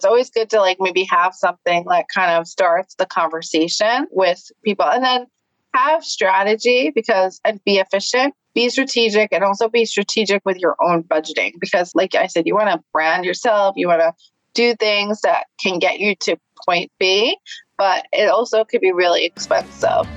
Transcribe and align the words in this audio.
it's 0.00 0.06
always 0.06 0.30
good 0.30 0.48
to 0.48 0.58
like 0.58 0.78
maybe 0.80 1.04
have 1.04 1.34
something 1.34 1.84
that 1.86 2.06
kind 2.08 2.30
of 2.30 2.48
starts 2.48 2.94
the 2.94 3.04
conversation 3.04 4.06
with 4.10 4.50
people 4.64 4.86
and 4.86 5.04
then 5.04 5.26
have 5.74 6.02
strategy 6.02 6.90
because 6.94 7.38
and 7.44 7.62
be 7.64 7.76
efficient 7.76 8.32
be 8.54 8.70
strategic 8.70 9.30
and 9.30 9.44
also 9.44 9.68
be 9.68 9.84
strategic 9.84 10.40
with 10.46 10.56
your 10.56 10.74
own 10.82 11.02
budgeting 11.02 11.52
because 11.60 11.94
like 11.94 12.14
i 12.14 12.26
said 12.26 12.46
you 12.46 12.54
want 12.54 12.70
to 12.70 12.82
brand 12.94 13.26
yourself 13.26 13.74
you 13.76 13.86
want 13.88 14.00
to 14.00 14.10
do 14.54 14.74
things 14.76 15.20
that 15.20 15.44
can 15.62 15.78
get 15.78 16.00
you 16.00 16.14
to 16.14 16.34
point 16.64 16.90
b 16.98 17.36
but 17.76 18.06
it 18.10 18.30
also 18.30 18.64
could 18.64 18.80
be 18.80 18.92
really 18.92 19.26
expensive 19.26 20.08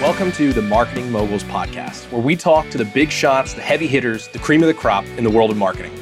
Welcome 0.00 0.32
to 0.32 0.52
the 0.52 0.60
Marketing 0.60 1.10
Moguls 1.12 1.44
Podcast, 1.44 2.10
where 2.10 2.20
we 2.20 2.34
talk 2.34 2.68
to 2.70 2.78
the 2.78 2.84
big 2.84 3.10
shots, 3.10 3.54
the 3.54 3.62
heavy 3.62 3.86
hitters, 3.86 4.26
the 4.28 4.40
cream 4.40 4.60
of 4.60 4.66
the 4.66 4.74
crop 4.74 5.06
in 5.16 5.22
the 5.22 5.30
world 5.30 5.50
of 5.50 5.56
marketing. 5.56 5.96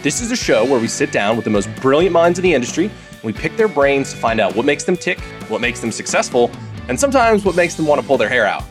This 0.00 0.20
is 0.20 0.30
a 0.30 0.36
show 0.36 0.64
where 0.64 0.78
we 0.78 0.86
sit 0.86 1.10
down 1.10 1.34
with 1.34 1.42
the 1.42 1.50
most 1.50 1.68
brilliant 1.76 2.12
minds 2.12 2.38
in 2.38 2.44
the 2.44 2.54
industry 2.54 2.84
and 2.84 3.22
we 3.24 3.32
pick 3.32 3.56
their 3.56 3.66
brains 3.66 4.12
to 4.12 4.16
find 4.16 4.38
out 4.38 4.54
what 4.54 4.64
makes 4.64 4.84
them 4.84 4.96
tick, 4.96 5.18
what 5.48 5.60
makes 5.60 5.80
them 5.80 5.90
successful, 5.90 6.52
and 6.86 6.98
sometimes 6.98 7.44
what 7.44 7.56
makes 7.56 7.74
them 7.74 7.84
want 7.84 8.00
to 8.00 8.06
pull 8.06 8.16
their 8.16 8.28
hair 8.28 8.46
out. 8.46 8.62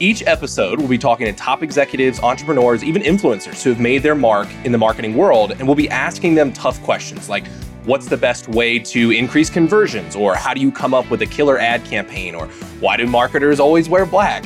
Each 0.00 0.26
episode, 0.26 0.80
we'll 0.80 0.88
be 0.88 0.98
talking 0.98 1.26
to 1.26 1.32
top 1.34 1.62
executives, 1.62 2.18
entrepreneurs, 2.18 2.82
even 2.82 3.00
influencers 3.00 3.62
who 3.62 3.70
have 3.70 3.78
made 3.78 4.02
their 4.02 4.16
mark 4.16 4.48
in 4.64 4.72
the 4.72 4.78
marketing 4.78 5.16
world, 5.16 5.52
and 5.52 5.68
we'll 5.68 5.76
be 5.76 5.88
asking 5.88 6.34
them 6.34 6.52
tough 6.52 6.82
questions 6.82 7.28
like 7.28 7.46
what's 7.84 8.06
the 8.06 8.16
best 8.16 8.48
way 8.48 8.80
to 8.80 9.12
increase 9.12 9.50
conversions, 9.50 10.16
or 10.16 10.34
how 10.34 10.52
do 10.52 10.60
you 10.60 10.72
come 10.72 10.94
up 10.94 11.08
with 11.12 11.22
a 11.22 11.26
killer 11.26 11.58
ad 11.58 11.84
campaign, 11.84 12.34
or 12.34 12.48
why 12.80 12.96
do 12.96 13.06
marketers 13.06 13.60
always 13.60 13.88
wear 13.88 14.04
black? 14.04 14.44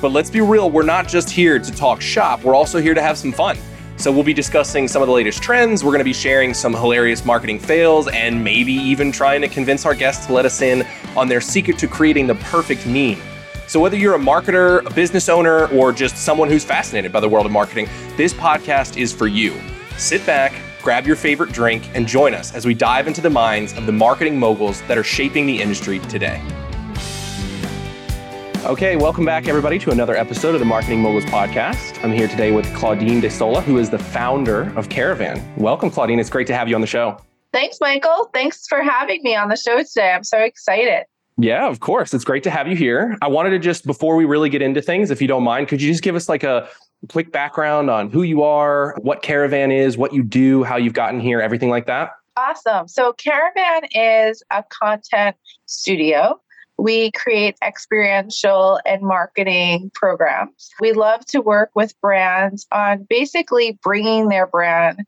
But 0.00 0.12
let's 0.12 0.30
be 0.30 0.40
real, 0.40 0.70
we're 0.70 0.82
not 0.82 1.08
just 1.08 1.28
here 1.28 1.58
to 1.58 1.72
talk 1.72 2.00
shop, 2.00 2.42
we're 2.42 2.54
also 2.54 2.80
here 2.80 2.94
to 2.94 3.02
have 3.02 3.18
some 3.18 3.32
fun. 3.32 3.58
So 3.96 4.10
we'll 4.10 4.24
be 4.24 4.34
discussing 4.34 4.88
some 4.88 5.02
of 5.02 5.08
the 5.08 5.14
latest 5.14 5.42
trends. 5.42 5.84
We're 5.84 5.92
going 5.92 6.00
to 6.00 6.04
be 6.04 6.12
sharing 6.12 6.52
some 6.52 6.74
hilarious 6.74 7.24
marketing 7.24 7.58
fails 7.58 8.08
and 8.08 8.42
maybe 8.42 8.72
even 8.72 9.12
trying 9.12 9.40
to 9.42 9.48
convince 9.48 9.86
our 9.86 9.94
guests 9.94 10.26
to 10.26 10.32
let 10.32 10.44
us 10.44 10.60
in 10.62 10.86
on 11.16 11.28
their 11.28 11.40
secret 11.40 11.78
to 11.78 11.86
creating 11.86 12.26
the 12.26 12.34
perfect 12.36 12.86
meme. 12.86 13.20
So 13.66 13.80
whether 13.80 13.96
you're 13.96 14.14
a 14.14 14.18
marketer, 14.18 14.84
a 14.84 14.92
business 14.92 15.28
owner, 15.28 15.68
or 15.68 15.92
just 15.92 16.16
someone 16.18 16.50
who's 16.50 16.64
fascinated 16.64 17.12
by 17.12 17.20
the 17.20 17.28
world 17.28 17.46
of 17.46 17.52
marketing, 17.52 17.88
this 18.16 18.34
podcast 18.34 18.96
is 19.00 19.12
for 19.12 19.26
you. 19.26 19.54
Sit 19.96 20.26
back, 20.26 20.52
grab 20.82 21.06
your 21.06 21.16
favorite 21.16 21.52
drink, 21.52 21.88
and 21.94 22.06
join 22.06 22.34
us 22.34 22.54
as 22.54 22.66
we 22.66 22.74
dive 22.74 23.06
into 23.06 23.20
the 23.20 23.30
minds 23.30 23.72
of 23.72 23.86
the 23.86 23.92
marketing 23.92 24.38
moguls 24.38 24.82
that 24.82 24.98
are 24.98 25.04
shaping 25.04 25.46
the 25.46 25.62
industry 25.62 25.98
today. 26.00 26.42
Okay, 28.64 28.96
welcome 28.96 29.26
back, 29.26 29.46
everybody, 29.46 29.78
to 29.80 29.90
another 29.90 30.16
episode 30.16 30.54
of 30.54 30.58
the 30.58 30.64
Marketing 30.64 31.02
Moguls 31.02 31.26
podcast. 31.26 32.02
I'm 32.02 32.12
here 32.12 32.26
today 32.26 32.50
with 32.50 32.64
Claudine 32.74 33.20
DeSola, 33.20 33.62
who 33.62 33.76
is 33.76 33.90
the 33.90 33.98
founder 33.98 34.72
of 34.74 34.88
Caravan. 34.88 35.46
Welcome, 35.58 35.90
Claudine. 35.90 36.18
It's 36.18 36.30
great 36.30 36.46
to 36.46 36.54
have 36.54 36.66
you 36.66 36.74
on 36.74 36.80
the 36.80 36.86
show. 36.86 37.18
Thanks, 37.52 37.76
Michael. 37.78 38.30
Thanks 38.32 38.66
for 38.66 38.82
having 38.82 39.22
me 39.22 39.36
on 39.36 39.50
the 39.50 39.56
show 39.56 39.82
today. 39.82 40.12
I'm 40.12 40.24
so 40.24 40.38
excited. 40.38 41.04
Yeah, 41.36 41.68
of 41.68 41.80
course. 41.80 42.14
It's 42.14 42.24
great 42.24 42.42
to 42.44 42.50
have 42.50 42.66
you 42.66 42.74
here. 42.74 43.18
I 43.20 43.28
wanted 43.28 43.50
to 43.50 43.58
just, 43.58 43.84
before 43.84 44.16
we 44.16 44.24
really 44.24 44.48
get 44.48 44.62
into 44.62 44.80
things, 44.80 45.10
if 45.10 45.20
you 45.20 45.28
don't 45.28 45.44
mind, 45.44 45.68
could 45.68 45.82
you 45.82 45.92
just 45.92 46.02
give 46.02 46.16
us 46.16 46.30
like 46.30 46.42
a 46.42 46.66
quick 47.10 47.32
background 47.32 47.90
on 47.90 48.10
who 48.10 48.22
you 48.22 48.44
are, 48.44 48.96
what 49.02 49.20
Caravan 49.20 49.72
is, 49.72 49.98
what 49.98 50.14
you 50.14 50.22
do, 50.22 50.64
how 50.64 50.78
you've 50.78 50.94
gotten 50.94 51.20
here, 51.20 51.38
everything 51.38 51.68
like 51.68 51.84
that? 51.84 52.12
Awesome. 52.38 52.88
So, 52.88 53.12
Caravan 53.12 53.84
is 53.92 54.42
a 54.50 54.64
content 54.70 55.36
studio 55.66 56.40
we 56.78 57.12
create 57.12 57.56
experiential 57.62 58.80
and 58.84 59.02
marketing 59.02 59.90
programs. 59.94 60.70
We 60.80 60.92
love 60.92 61.24
to 61.26 61.40
work 61.40 61.70
with 61.74 61.98
brands 62.00 62.66
on 62.72 63.06
basically 63.08 63.78
bringing 63.82 64.28
their 64.28 64.46
brand 64.46 65.04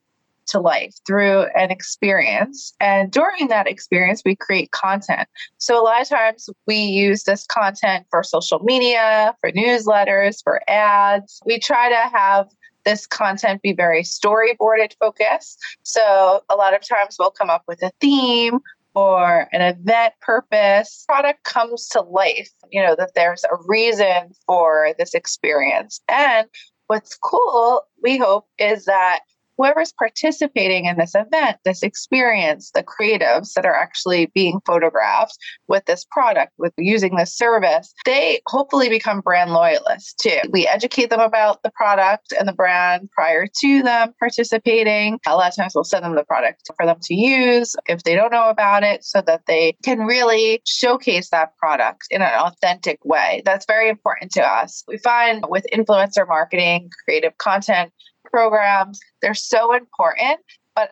to 0.48 0.60
life 0.60 0.94
through 1.06 1.46
an 1.56 1.70
experience. 1.70 2.72
And 2.80 3.10
during 3.10 3.48
that 3.48 3.66
experience, 3.66 4.22
we 4.24 4.36
create 4.36 4.70
content. 4.70 5.28
So, 5.58 5.80
a 5.80 5.82
lot 5.82 6.00
of 6.00 6.08
times 6.08 6.48
we 6.66 6.76
use 6.76 7.24
this 7.24 7.44
content 7.46 8.06
for 8.10 8.22
social 8.22 8.60
media, 8.60 9.34
for 9.40 9.50
newsletters, 9.50 10.42
for 10.42 10.62
ads. 10.68 11.40
We 11.44 11.58
try 11.58 11.88
to 11.88 12.16
have 12.16 12.48
this 12.84 13.06
content 13.06 13.62
be 13.62 13.72
very 13.72 14.02
storyboarded 14.02 14.92
focused. 15.00 15.58
So, 15.82 16.42
a 16.48 16.54
lot 16.54 16.74
of 16.74 16.80
times 16.86 17.16
we'll 17.18 17.32
come 17.32 17.50
up 17.50 17.64
with 17.66 17.82
a 17.82 17.90
theme 18.00 18.60
or 18.96 19.46
an 19.52 19.60
event 19.60 20.14
purpose, 20.22 21.04
product 21.06 21.44
comes 21.44 21.86
to 21.88 22.00
life, 22.00 22.50
you 22.72 22.82
know, 22.82 22.96
that 22.96 23.12
there's 23.14 23.44
a 23.44 23.56
reason 23.66 24.32
for 24.46 24.94
this 24.98 25.12
experience. 25.14 26.00
And 26.08 26.48
what's 26.86 27.14
cool, 27.14 27.82
we 28.02 28.16
hope, 28.16 28.46
is 28.58 28.86
that 28.86 29.20
whoever's 29.56 29.92
participating 29.92 30.86
in 30.86 30.96
this 30.96 31.14
event, 31.14 31.58
this 31.64 31.82
experience, 31.82 32.70
the 32.74 32.82
creatives 32.82 33.52
that 33.54 33.66
are 33.66 33.74
actually 33.74 34.26
being 34.34 34.60
photographed 34.66 35.36
with 35.68 35.84
this 35.86 36.04
product, 36.10 36.52
with 36.58 36.72
using 36.78 37.16
this 37.16 37.36
service, 37.36 37.92
they 38.04 38.40
hopefully 38.46 38.88
become 38.88 39.20
brand 39.20 39.52
loyalists 39.52 40.14
too. 40.14 40.38
We 40.50 40.66
educate 40.66 41.10
them 41.10 41.20
about 41.20 41.62
the 41.62 41.70
product 41.70 42.32
and 42.38 42.48
the 42.48 42.52
brand 42.52 43.10
prior 43.12 43.46
to 43.46 43.82
them 43.82 44.12
participating. 44.18 45.18
A 45.26 45.34
lot 45.34 45.50
of 45.50 45.56
times 45.56 45.72
we'll 45.74 45.84
send 45.84 46.04
them 46.04 46.14
the 46.14 46.24
product 46.24 46.70
for 46.76 46.86
them 46.86 46.98
to 47.02 47.14
use 47.14 47.74
if 47.86 48.02
they 48.02 48.14
don't 48.14 48.32
know 48.32 48.48
about 48.48 48.82
it 48.82 49.04
so 49.04 49.20
that 49.22 49.42
they 49.46 49.76
can 49.82 50.00
really 50.00 50.60
showcase 50.66 51.30
that 51.30 51.56
product 51.56 52.06
in 52.10 52.22
an 52.22 52.32
authentic 52.38 53.04
way. 53.04 53.42
That's 53.44 53.66
very 53.66 53.88
important 53.88 54.32
to 54.32 54.42
us. 54.42 54.84
We 54.88 54.98
find 54.98 55.44
with 55.48 55.66
influencer 55.72 56.26
marketing, 56.26 56.90
creative 57.04 57.36
content, 57.38 57.92
programs. 58.30 59.00
They're 59.22 59.34
so 59.34 59.74
important, 59.74 60.40
but 60.74 60.90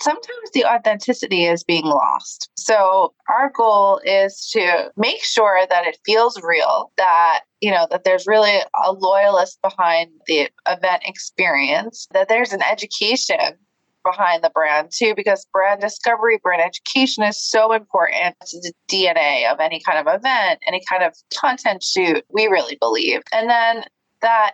sometimes 0.00 0.50
the 0.52 0.64
authenticity 0.64 1.44
is 1.44 1.64
being 1.64 1.84
lost. 1.84 2.50
So 2.56 3.14
our 3.28 3.50
goal 3.50 4.00
is 4.04 4.48
to 4.52 4.90
make 4.96 5.22
sure 5.22 5.66
that 5.68 5.86
it 5.86 5.98
feels 6.04 6.40
real, 6.42 6.92
that 6.96 7.40
you 7.60 7.70
know 7.70 7.86
that 7.90 8.04
there's 8.04 8.26
really 8.26 8.58
a 8.84 8.92
loyalist 8.92 9.60
behind 9.62 10.10
the 10.26 10.50
event 10.68 11.02
experience, 11.04 12.08
that 12.12 12.28
there's 12.28 12.52
an 12.52 12.62
education 12.62 13.56
behind 14.04 14.44
the 14.44 14.50
brand 14.50 14.90
too 14.92 15.14
because 15.16 15.46
brand 15.52 15.80
discovery 15.80 16.38
brand 16.42 16.62
education 16.62 17.24
is 17.24 17.42
so 17.42 17.72
important 17.72 18.36
to 18.46 18.60
the 18.60 18.72
dna 18.88 19.50
of 19.50 19.58
any 19.60 19.80
kind 19.80 19.98
of 19.98 20.14
event 20.14 20.60
any 20.66 20.82
kind 20.88 21.02
of 21.02 21.14
content 21.34 21.82
shoot 21.82 22.22
we 22.30 22.46
really 22.46 22.76
believe 22.80 23.22
and 23.32 23.48
then 23.48 23.82
that 24.20 24.52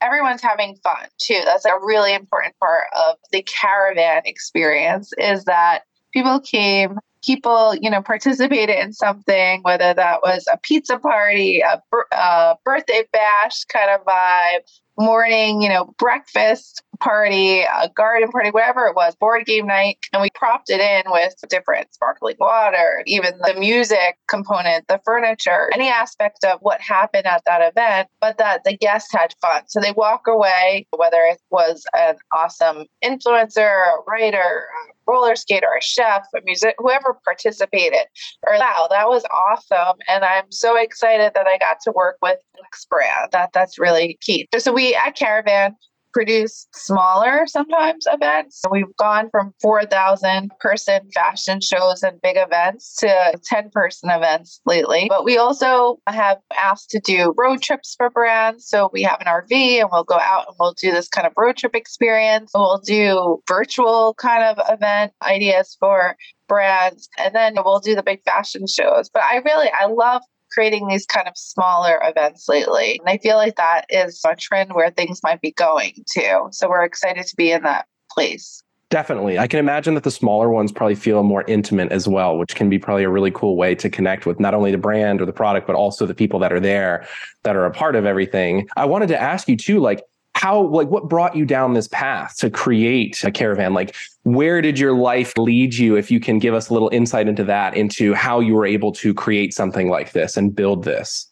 everyone's 0.00 0.42
having 0.42 0.76
fun 0.76 1.06
too. 1.18 1.40
That's 1.44 1.64
a 1.64 1.78
really 1.82 2.14
important 2.14 2.54
part 2.58 2.84
of 3.06 3.16
the 3.32 3.42
caravan 3.42 4.22
experience 4.24 5.12
is 5.18 5.44
that 5.44 5.82
people 6.12 6.40
came 6.40 6.98
people 7.22 7.74
you 7.76 7.90
know 7.90 8.00
participated 8.00 8.76
in 8.76 8.92
something 8.92 9.60
whether 9.62 9.92
that 9.92 10.20
was 10.22 10.46
a 10.52 10.56
pizza 10.56 10.98
party 10.98 11.60
a, 11.60 11.80
a 12.12 12.56
birthday 12.64 13.04
bash 13.12 13.64
kind 13.64 13.90
of 13.90 14.04
vibe 14.06 14.60
morning 14.98 15.60
you 15.60 15.68
know 15.68 15.94
breakfast 15.98 16.82
party, 17.00 17.60
a 17.62 17.88
garden 17.94 18.30
party, 18.30 18.50
whatever 18.50 18.86
it 18.86 18.94
was, 18.94 19.14
board 19.16 19.46
game 19.46 19.66
night. 19.66 19.98
And 20.12 20.22
we 20.22 20.30
propped 20.34 20.70
it 20.70 20.80
in 20.80 21.10
with 21.10 21.34
different 21.48 21.92
sparkling 21.92 22.36
water, 22.38 23.02
even 23.06 23.32
the 23.44 23.54
music 23.54 24.16
component, 24.28 24.86
the 24.88 25.00
furniture, 25.04 25.70
any 25.74 25.88
aspect 25.88 26.44
of 26.44 26.58
what 26.60 26.80
happened 26.80 27.26
at 27.26 27.42
that 27.46 27.62
event, 27.62 28.08
but 28.20 28.38
that 28.38 28.64
the 28.64 28.76
guests 28.76 29.12
had 29.12 29.34
fun. 29.40 29.62
So 29.68 29.80
they 29.80 29.92
walk 29.92 30.26
away, 30.26 30.86
whether 30.96 31.22
it 31.22 31.40
was 31.50 31.84
an 31.94 32.16
awesome 32.32 32.86
influencer, 33.04 33.68
a 33.68 34.02
writer, 34.06 34.38
a 34.38 35.10
roller 35.10 35.34
skater, 35.34 35.66
a 35.76 35.82
chef, 35.82 36.26
a 36.36 36.40
music, 36.44 36.74
whoever 36.78 37.18
participated, 37.24 38.06
or 38.46 38.54
wow, 38.58 38.86
that 38.90 39.08
was 39.08 39.24
awesome. 39.32 39.96
And 40.08 40.24
I'm 40.24 40.50
so 40.50 40.76
excited 40.76 41.32
that 41.34 41.46
I 41.46 41.58
got 41.58 41.80
to 41.82 41.92
work 41.92 42.16
with 42.22 42.38
X 42.64 42.86
brand. 42.88 43.30
That 43.32 43.50
that's 43.52 43.78
really 43.78 44.18
key. 44.20 44.48
So 44.58 44.72
we 44.72 44.94
at 44.94 45.16
Caravan, 45.16 45.76
produce 46.12 46.66
smaller 46.72 47.46
sometimes 47.46 48.06
events. 48.08 48.62
We've 48.70 48.94
gone 48.96 49.28
from 49.30 49.54
4,000 49.60 50.50
person 50.60 51.00
fashion 51.14 51.60
shows 51.60 52.02
and 52.02 52.20
big 52.20 52.36
events 52.36 52.96
to 52.96 53.38
10 53.44 53.70
person 53.70 54.10
events 54.10 54.60
lately. 54.66 55.06
But 55.08 55.24
we 55.24 55.38
also 55.38 56.00
have 56.06 56.38
asked 56.56 56.90
to 56.90 57.00
do 57.00 57.34
road 57.36 57.62
trips 57.62 57.94
for 57.96 58.10
brands. 58.10 58.66
So 58.68 58.90
we 58.92 59.02
have 59.02 59.20
an 59.20 59.26
RV 59.26 59.80
and 59.80 59.88
we'll 59.90 60.04
go 60.04 60.18
out 60.18 60.46
and 60.48 60.56
we'll 60.58 60.74
do 60.80 60.90
this 60.90 61.08
kind 61.08 61.26
of 61.26 61.32
road 61.36 61.56
trip 61.56 61.74
experience. 61.74 62.50
We'll 62.54 62.82
do 62.84 63.42
virtual 63.48 64.14
kind 64.14 64.44
of 64.44 64.58
event 64.68 65.12
ideas 65.22 65.76
for 65.78 66.16
brands 66.48 67.08
and 67.18 67.34
then 67.34 67.54
we'll 67.64 67.80
do 67.80 67.94
the 67.94 68.02
big 68.02 68.22
fashion 68.24 68.66
shows. 68.66 69.08
But 69.08 69.22
I 69.22 69.36
really 69.36 69.70
I 69.78 69.86
love 69.86 70.22
creating 70.52 70.88
these 70.88 71.06
kind 71.06 71.28
of 71.28 71.34
smaller 71.36 72.00
events 72.02 72.48
lately. 72.48 73.00
And 73.00 73.08
I 73.08 73.18
feel 73.18 73.36
like 73.36 73.56
that 73.56 73.86
is 73.88 74.20
a 74.26 74.34
trend 74.36 74.74
where 74.74 74.90
things 74.90 75.20
might 75.22 75.40
be 75.40 75.52
going 75.52 76.04
to. 76.14 76.48
So 76.52 76.68
we're 76.68 76.84
excited 76.84 77.26
to 77.26 77.36
be 77.36 77.52
in 77.52 77.62
that 77.62 77.86
place. 78.10 78.62
Definitely. 78.90 79.38
I 79.38 79.46
can 79.46 79.60
imagine 79.60 79.94
that 79.94 80.02
the 80.02 80.10
smaller 80.10 80.50
ones 80.50 80.72
probably 80.72 80.96
feel 80.96 81.22
more 81.22 81.44
intimate 81.46 81.92
as 81.92 82.08
well, 82.08 82.36
which 82.36 82.56
can 82.56 82.68
be 82.68 82.76
probably 82.76 83.04
a 83.04 83.08
really 83.08 83.30
cool 83.30 83.56
way 83.56 83.72
to 83.76 83.88
connect 83.88 84.26
with 84.26 84.40
not 84.40 84.52
only 84.52 84.72
the 84.72 84.78
brand 84.78 85.20
or 85.20 85.26
the 85.26 85.32
product, 85.32 85.68
but 85.68 85.76
also 85.76 86.06
the 86.06 86.14
people 86.14 86.40
that 86.40 86.52
are 86.52 86.58
there 86.58 87.06
that 87.44 87.54
are 87.54 87.66
a 87.66 87.70
part 87.70 87.94
of 87.94 88.04
everything. 88.04 88.68
I 88.76 88.86
wanted 88.86 89.06
to 89.10 89.20
ask 89.20 89.48
you 89.48 89.56
too, 89.56 89.78
like, 89.78 90.02
how 90.40 90.62
like 90.62 90.88
what 90.88 91.06
brought 91.06 91.36
you 91.36 91.44
down 91.44 91.74
this 91.74 91.88
path 91.88 92.34
to 92.38 92.48
create 92.48 93.22
a 93.24 93.30
caravan? 93.30 93.74
Like 93.74 93.94
where 94.22 94.62
did 94.62 94.78
your 94.78 94.94
life 94.94 95.34
lead 95.36 95.74
you 95.74 95.96
if 95.96 96.10
you 96.10 96.18
can 96.18 96.38
give 96.38 96.54
us 96.54 96.70
a 96.70 96.72
little 96.72 96.88
insight 96.94 97.28
into 97.28 97.44
that 97.44 97.76
into 97.76 98.14
how 98.14 98.40
you 98.40 98.54
were 98.54 98.64
able 98.64 98.90
to 98.92 99.12
create 99.12 99.52
something 99.52 99.90
like 99.90 100.12
this 100.12 100.38
and 100.38 100.56
build 100.56 100.84
this 100.84 101.29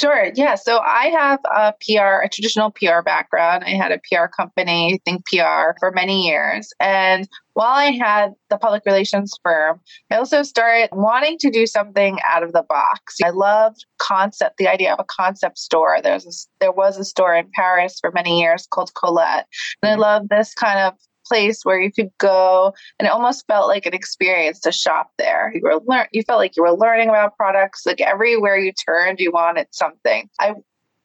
Sure. 0.00 0.32
Yeah. 0.34 0.56
So 0.56 0.78
I 0.78 1.06
have 1.06 1.40
a 1.44 1.72
PR, 1.80 2.24
a 2.24 2.28
traditional 2.28 2.72
PR 2.72 3.02
background. 3.04 3.62
I 3.64 3.70
had 3.70 3.92
a 3.92 3.98
PR 3.98 4.26
company, 4.26 5.00
Think 5.04 5.24
PR, 5.26 5.78
for 5.78 5.92
many 5.94 6.26
years. 6.26 6.72
And 6.80 7.28
while 7.52 7.74
I 7.74 7.92
had 7.92 8.32
the 8.50 8.58
public 8.58 8.82
relations 8.86 9.38
firm, 9.44 9.80
I 10.10 10.16
also 10.16 10.42
started 10.42 10.88
wanting 10.92 11.38
to 11.38 11.50
do 11.50 11.66
something 11.66 12.18
out 12.28 12.42
of 12.42 12.52
the 12.52 12.64
box. 12.68 13.18
I 13.24 13.30
loved 13.30 13.86
concept, 13.98 14.56
the 14.56 14.66
idea 14.66 14.92
of 14.92 14.98
a 14.98 15.04
concept 15.04 15.58
store. 15.58 15.98
There's 16.02 16.26
a, 16.26 16.32
there 16.58 16.72
was 16.72 16.98
a 16.98 17.04
store 17.04 17.36
in 17.36 17.48
Paris 17.54 17.98
for 18.00 18.10
many 18.10 18.40
years 18.40 18.66
called 18.68 18.92
Colette. 18.94 19.46
And 19.82 19.90
I 19.90 19.92
mm-hmm. 19.92 20.02
love 20.02 20.28
this 20.28 20.54
kind 20.54 20.80
of 20.80 20.94
place 21.26 21.64
where 21.64 21.80
you 21.80 21.92
could 21.92 22.10
go 22.18 22.74
and 22.98 23.06
it 23.06 23.12
almost 23.12 23.46
felt 23.46 23.68
like 23.68 23.86
an 23.86 23.94
experience 23.94 24.60
to 24.60 24.72
shop 24.72 25.10
there. 25.18 25.52
You 25.54 25.60
were 25.62 25.80
learn 25.86 26.06
you 26.12 26.22
felt 26.22 26.38
like 26.38 26.56
you 26.56 26.62
were 26.62 26.76
learning 26.76 27.08
about 27.08 27.36
products. 27.36 27.86
Like 27.86 28.00
everywhere 28.00 28.56
you 28.56 28.72
turned, 28.72 29.20
you 29.20 29.32
wanted 29.32 29.68
something. 29.70 30.28
I 30.38 30.54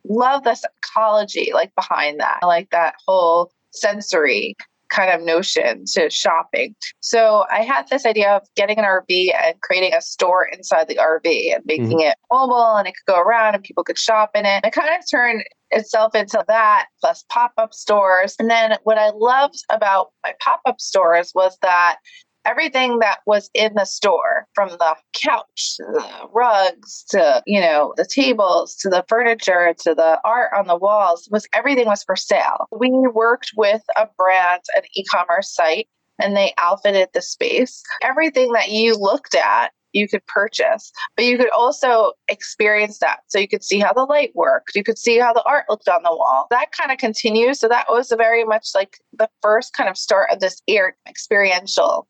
love 0.03 0.43
the 0.43 0.55
psychology 0.55 1.51
like 1.53 1.73
behind 1.75 2.19
that. 2.19 2.39
I 2.41 2.45
like 2.45 2.69
that 2.71 2.95
whole 3.07 3.51
sensory 3.71 4.55
kind 4.89 5.11
of 5.11 5.21
notion 5.21 5.85
to 5.93 6.09
shopping. 6.09 6.75
So 6.99 7.45
I 7.51 7.61
had 7.61 7.87
this 7.89 8.05
idea 8.05 8.31
of 8.35 8.47
getting 8.55 8.77
an 8.77 8.85
RV 8.85 9.33
and 9.41 9.59
creating 9.61 9.93
a 9.93 10.01
store 10.01 10.47
inside 10.47 10.87
the 10.87 10.95
RV 10.95 11.55
and 11.55 11.63
making 11.65 11.99
mm-hmm. 11.99 12.09
it 12.11 12.17
mobile 12.31 12.75
and 12.75 12.87
it 12.87 12.93
could 12.93 13.13
go 13.13 13.19
around 13.19 13.55
and 13.55 13.63
people 13.63 13.83
could 13.83 13.97
shop 13.97 14.31
in 14.35 14.45
it. 14.45 14.65
It 14.65 14.73
kind 14.73 14.89
of 14.89 15.09
turned 15.09 15.43
itself 15.71 16.15
into 16.15 16.43
that 16.47 16.87
plus 16.99 17.23
pop-up 17.29 17.73
stores. 17.73 18.35
And 18.39 18.49
then 18.49 18.77
what 18.83 18.97
I 18.97 19.11
loved 19.11 19.63
about 19.69 20.09
my 20.23 20.33
pop-up 20.39 20.81
stores 20.81 21.31
was 21.35 21.57
that 21.61 21.97
everything 22.45 22.99
that 22.99 23.19
was 23.25 23.49
in 23.53 23.73
the 23.75 23.85
store 23.85 24.47
from 24.53 24.69
the 24.69 24.95
couch 25.13 25.75
to 25.77 25.83
the 25.83 26.27
rugs 26.33 27.03
to 27.09 27.41
you 27.45 27.59
know 27.59 27.93
the 27.97 28.05
tables 28.05 28.75
to 28.75 28.89
the 28.89 29.03
furniture 29.07 29.73
to 29.79 29.93
the 29.93 30.19
art 30.23 30.51
on 30.57 30.67
the 30.67 30.77
walls 30.77 31.27
was 31.31 31.47
everything 31.53 31.85
was 31.85 32.03
for 32.03 32.15
sale 32.15 32.67
we 32.77 32.89
worked 33.13 33.51
with 33.55 33.81
a 33.95 34.07
brand 34.17 34.61
an 34.75 34.83
e-commerce 34.95 35.53
site 35.53 35.87
and 36.21 36.35
they 36.35 36.53
outfitted 36.57 37.09
the 37.13 37.21
space 37.21 37.83
everything 38.01 38.51
that 38.51 38.69
you 38.69 38.95
looked 38.95 39.35
at 39.35 39.71
you 39.93 40.07
could 40.07 40.25
purchase, 40.27 40.91
but 41.15 41.25
you 41.25 41.37
could 41.37 41.49
also 41.49 42.13
experience 42.27 42.99
that. 42.99 43.19
So 43.27 43.39
you 43.39 43.47
could 43.47 43.63
see 43.63 43.79
how 43.79 43.93
the 43.93 44.03
light 44.03 44.31
worked, 44.35 44.75
you 44.75 44.83
could 44.83 44.97
see 44.97 45.17
how 45.17 45.33
the 45.33 45.43
art 45.45 45.65
looked 45.69 45.89
on 45.89 46.03
the 46.03 46.15
wall. 46.15 46.47
That 46.49 46.71
kind 46.71 46.91
of 46.91 46.97
continues. 46.97 47.59
So 47.59 47.67
that 47.67 47.87
was 47.89 48.13
very 48.15 48.43
much 48.43 48.69
like 48.75 48.97
the 49.13 49.29
first 49.41 49.73
kind 49.73 49.89
of 49.89 49.97
start 49.97 50.29
of 50.31 50.39
this 50.39 50.61
experiential 51.07 52.07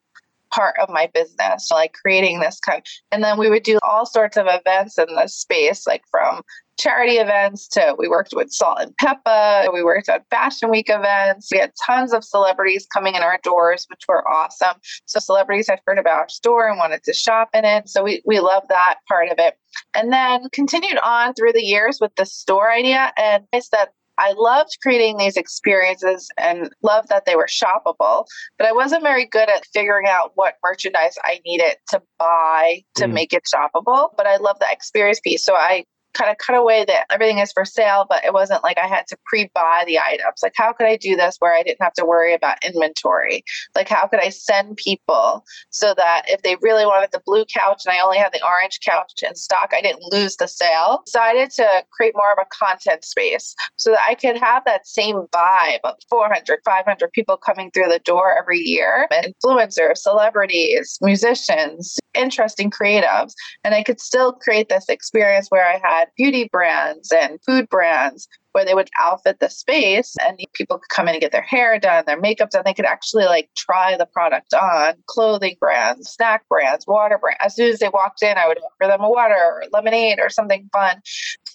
part 0.51 0.75
of 0.81 0.89
my 0.89 1.09
business, 1.13 1.69
like 1.71 1.93
creating 1.93 2.39
this 2.39 2.59
kind. 2.59 2.83
And 3.11 3.23
then 3.23 3.37
we 3.37 3.49
would 3.49 3.63
do 3.63 3.79
all 3.83 4.05
sorts 4.05 4.37
of 4.37 4.47
events 4.47 4.97
in 4.97 5.15
this 5.15 5.35
space, 5.35 5.85
like 5.87 6.03
from 6.09 6.41
charity 6.79 7.15
events 7.15 7.67
to 7.67 7.93
we 7.99 8.07
worked 8.07 8.33
with 8.33 8.51
Salt-N-Pepa 8.51 9.71
we 9.73 9.83
worked 9.83 10.07
on 10.07 10.21
fashion 10.29 10.69
week 10.69 10.89
events 10.89 11.49
we 11.51 11.59
had 11.59 11.73
tons 11.85 12.13
of 12.13 12.23
celebrities 12.23 12.87
coming 12.91 13.15
in 13.15 13.21
our 13.21 13.37
doors 13.43 13.85
which 13.89 14.03
were 14.07 14.25
awesome 14.29 14.77
so 15.05 15.19
celebrities 15.19 15.67
had 15.69 15.81
heard 15.85 15.99
about 15.99 16.17
our 16.17 16.29
store 16.29 16.69
and 16.69 16.77
wanted 16.77 17.03
to 17.03 17.13
shop 17.13 17.49
in 17.53 17.65
it 17.65 17.89
so 17.89 18.01
we, 18.01 18.21
we 18.25 18.39
love 18.39 18.63
that 18.69 18.95
part 19.09 19.29
of 19.29 19.35
it 19.39 19.55
and 19.93 20.13
then 20.13 20.47
continued 20.53 20.97
on 21.03 21.33
through 21.33 21.51
the 21.51 21.61
years 21.61 21.97
with 21.99 22.15
the 22.15 22.25
store 22.25 22.71
idea 22.71 23.11
and 23.17 23.43
I 23.51 23.59
said 23.59 23.89
I 24.19 24.33
loved 24.37 24.77
creating 24.81 25.17
these 25.17 25.37
experiences 25.37 26.29
and 26.37 26.69
loved 26.83 27.09
that 27.09 27.25
they 27.25 27.35
were 27.35 27.47
shoppable, 27.47 28.25
but 28.57 28.67
I 28.67 28.73
wasn't 28.73 29.03
very 29.03 29.25
good 29.25 29.49
at 29.49 29.65
figuring 29.73 30.07
out 30.07 30.31
what 30.35 30.55
merchandise 30.63 31.17
I 31.23 31.39
needed 31.45 31.77
to 31.89 32.01
buy 32.17 32.83
to 32.95 33.05
mm. 33.05 33.13
make 33.13 33.33
it 33.33 33.43
shoppable. 33.53 34.09
But 34.17 34.27
I 34.27 34.37
love 34.37 34.59
the 34.59 34.67
experience 34.69 35.19
piece. 35.19 35.43
So 35.43 35.55
I 35.55 35.85
kind 36.13 36.29
of 36.29 36.37
cut 36.37 36.55
away 36.55 36.85
that 36.85 37.05
everything 37.09 37.39
is 37.39 37.51
for 37.51 37.65
sale, 37.65 38.05
but 38.09 38.23
it 38.23 38.33
wasn't 38.33 38.63
like 38.63 38.77
I 38.77 38.87
had 38.87 39.07
to 39.07 39.17
pre 39.25 39.49
buy 39.53 39.83
the 39.85 39.99
items. 39.99 40.41
Like, 40.43 40.53
how 40.55 40.73
could 40.73 40.87
I 40.87 40.97
do 40.97 41.15
this 41.15 41.37
where 41.39 41.53
I 41.53 41.63
didn't 41.63 41.81
have 41.81 41.93
to 41.93 42.05
worry 42.05 42.33
about 42.33 42.63
inventory? 42.63 43.43
Like, 43.75 43.89
how 43.89 44.07
could 44.07 44.19
I 44.19 44.29
send 44.29 44.77
people 44.77 45.43
so 45.69 45.93
that 45.95 46.23
if 46.27 46.41
they 46.41 46.57
really 46.61 46.85
wanted 46.85 47.11
the 47.11 47.21
blue 47.25 47.45
couch 47.45 47.83
and 47.85 47.95
I 47.95 48.01
only 48.03 48.17
had 48.17 48.33
the 48.33 48.45
orange 48.45 48.79
couch 48.85 49.13
in 49.21 49.35
stock, 49.35 49.71
I 49.75 49.81
didn't 49.81 50.11
lose 50.11 50.37
the 50.37 50.47
sale? 50.47 51.01
Decided 51.05 51.51
to 51.51 51.67
create 51.91 52.13
more 52.15 52.31
of 52.31 52.39
a 52.41 52.65
content 52.65 53.03
space 53.03 53.55
so 53.77 53.91
that 53.91 54.01
I 54.07 54.15
could 54.15 54.37
have 54.37 54.63
that 54.65 54.87
same 54.87 55.25
vibe 55.33 55.79
of 55.83 55.95
400, 56.09 56.59
500 56.65 57.11
people 57.11 57.37
coming 57.37 57.71
through 57.71 57.89
the 57.89 57.99
door 57.99 58.37
every 58.37 58.59
year, 58.59 59.07
influencers, 59.11 59.97
celebrities, 59.97 60.97
musicians, 61.01 61.99
interesting 62.13 62.71
creatives. 62.71 63.33
And 63.63 63.73
I 63.73 63.83
could 63.83 63.99
still 63.99 64.33
create 64.33 64.69
this 64.69 64.85
experience 64.89 65.47
where 65.49 65.65
I 65.65 65.79
had 65.83 65.98
beauty 66.15 66.49
brands 66.51 67.11
and 67.11 67.39
food 67.45 67.69
brands 67.69 68.27
where 68.51 68.65
they 68.65 68.73
would 68.73 68.89
outfit 68.99 69.39
the 69.39 69.49
space 69.49 70.15
and 70.21 70.39
people 70.53 70.77
could 70.77 70.89
come 70.89 71.07
in 71.07 71.15
and 71.15 71.21
get 71.21 71.31
their 71.31 71.41
hair 71.41 71.79
done, 71.79 72.03
their 72.07 72.19
makeup 72.19 72.49
done. 72.49 72.63
They 72.65 72.73
could 72.73 72.85
actually 72.85 73.25
like 73.25 73.49
try 73.55 73.95
the 73.95 74.05
product 74.05 74.53
on. 74.53 74.95
Clothing 75.05 75.55
brands, 75.59 76.09
snack 76.09 76.47
brands, 76.49 76.85
water 76.87 77.17
brands. 77.17 77.39
As 77.41 77.55
soon 77.55 77.71
as 77.71 77.79
they 77.79 77.89
walked 77.89 78.23
in, 78.23 78.37
I 78.37 78.47
would 78.47 78.57
offer 78.57 78.89
them 78.89 79.01
a 79.01 79.09
water 79.09 79.35
or 79.35 79.63
lemonade 79.71 80.19
or 80.19 80.29
something 80.29 80.69
fun. 80.73 81.01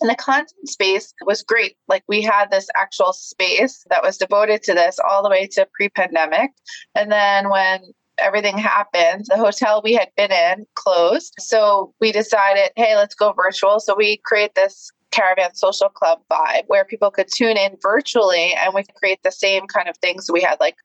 And 0.00 0.11
the 0.11 0.17
content 0.17 0.69
space 0.69 1.12
was 1.25 1.43
great. 1.43 1.76
Like 1.88 2.05
we 2.08 2.23
had 2.23 2.50
this 2.50 2.69
actual 2.76 3.12
space 3.12 3.85
that 3.91 4.02
was 4.02 4.17
devoted 4.17 4.62
to 4.64 4.75
this 4.75 4.99
all 4.99 5.23
the 5.23 5.31
way 5.31 5.46
to 5.49 5.67
pre 5.75 5.88
pandemic. 5.88 6.52
And 6.94 7.11
then 7.11 7.50
when 7.50 7.81
everything 8.19 8.58
happened, 8.58 9.26
the 9.28 9.37
hotel 9.37 9.81
we 9.82 9.94
had 9.94 10.11
been 10.16 10.32
in 10.32 10.66
closed. 10.75 11.34
So 11.38 11.94
we 12.00 12.12
decided, 12.12 12.70
hey, 12.76 12.96
let's 12.96 13.14
go 13.14 13.32
virtual. 13.32 13.81
So 13.81 13.94
we 13.96 14.19
create 14.25 14.55
this 14.55 14.90
caravan 15.11 15.55
social 15.55 15.88
club 15.88 16.20
vibe 16.31 16.64
where 16.66 16.84
people 16.84 17.11
could 17.11 17.28
tune 17.32 17.56
in 17.56 17.76
virtually 17.81 18.52
and 18.55 18.75
we 18.75 18.82
could 18.82 18.94
create 18.96 19.22
the 19.22 19.31
same 19.31 19.66
kind 19.66 19.88
of 19.88 19.96
things. 19.99 20.31
We 20.32 20.40
had 20.40 20.58
like 20.61 20.76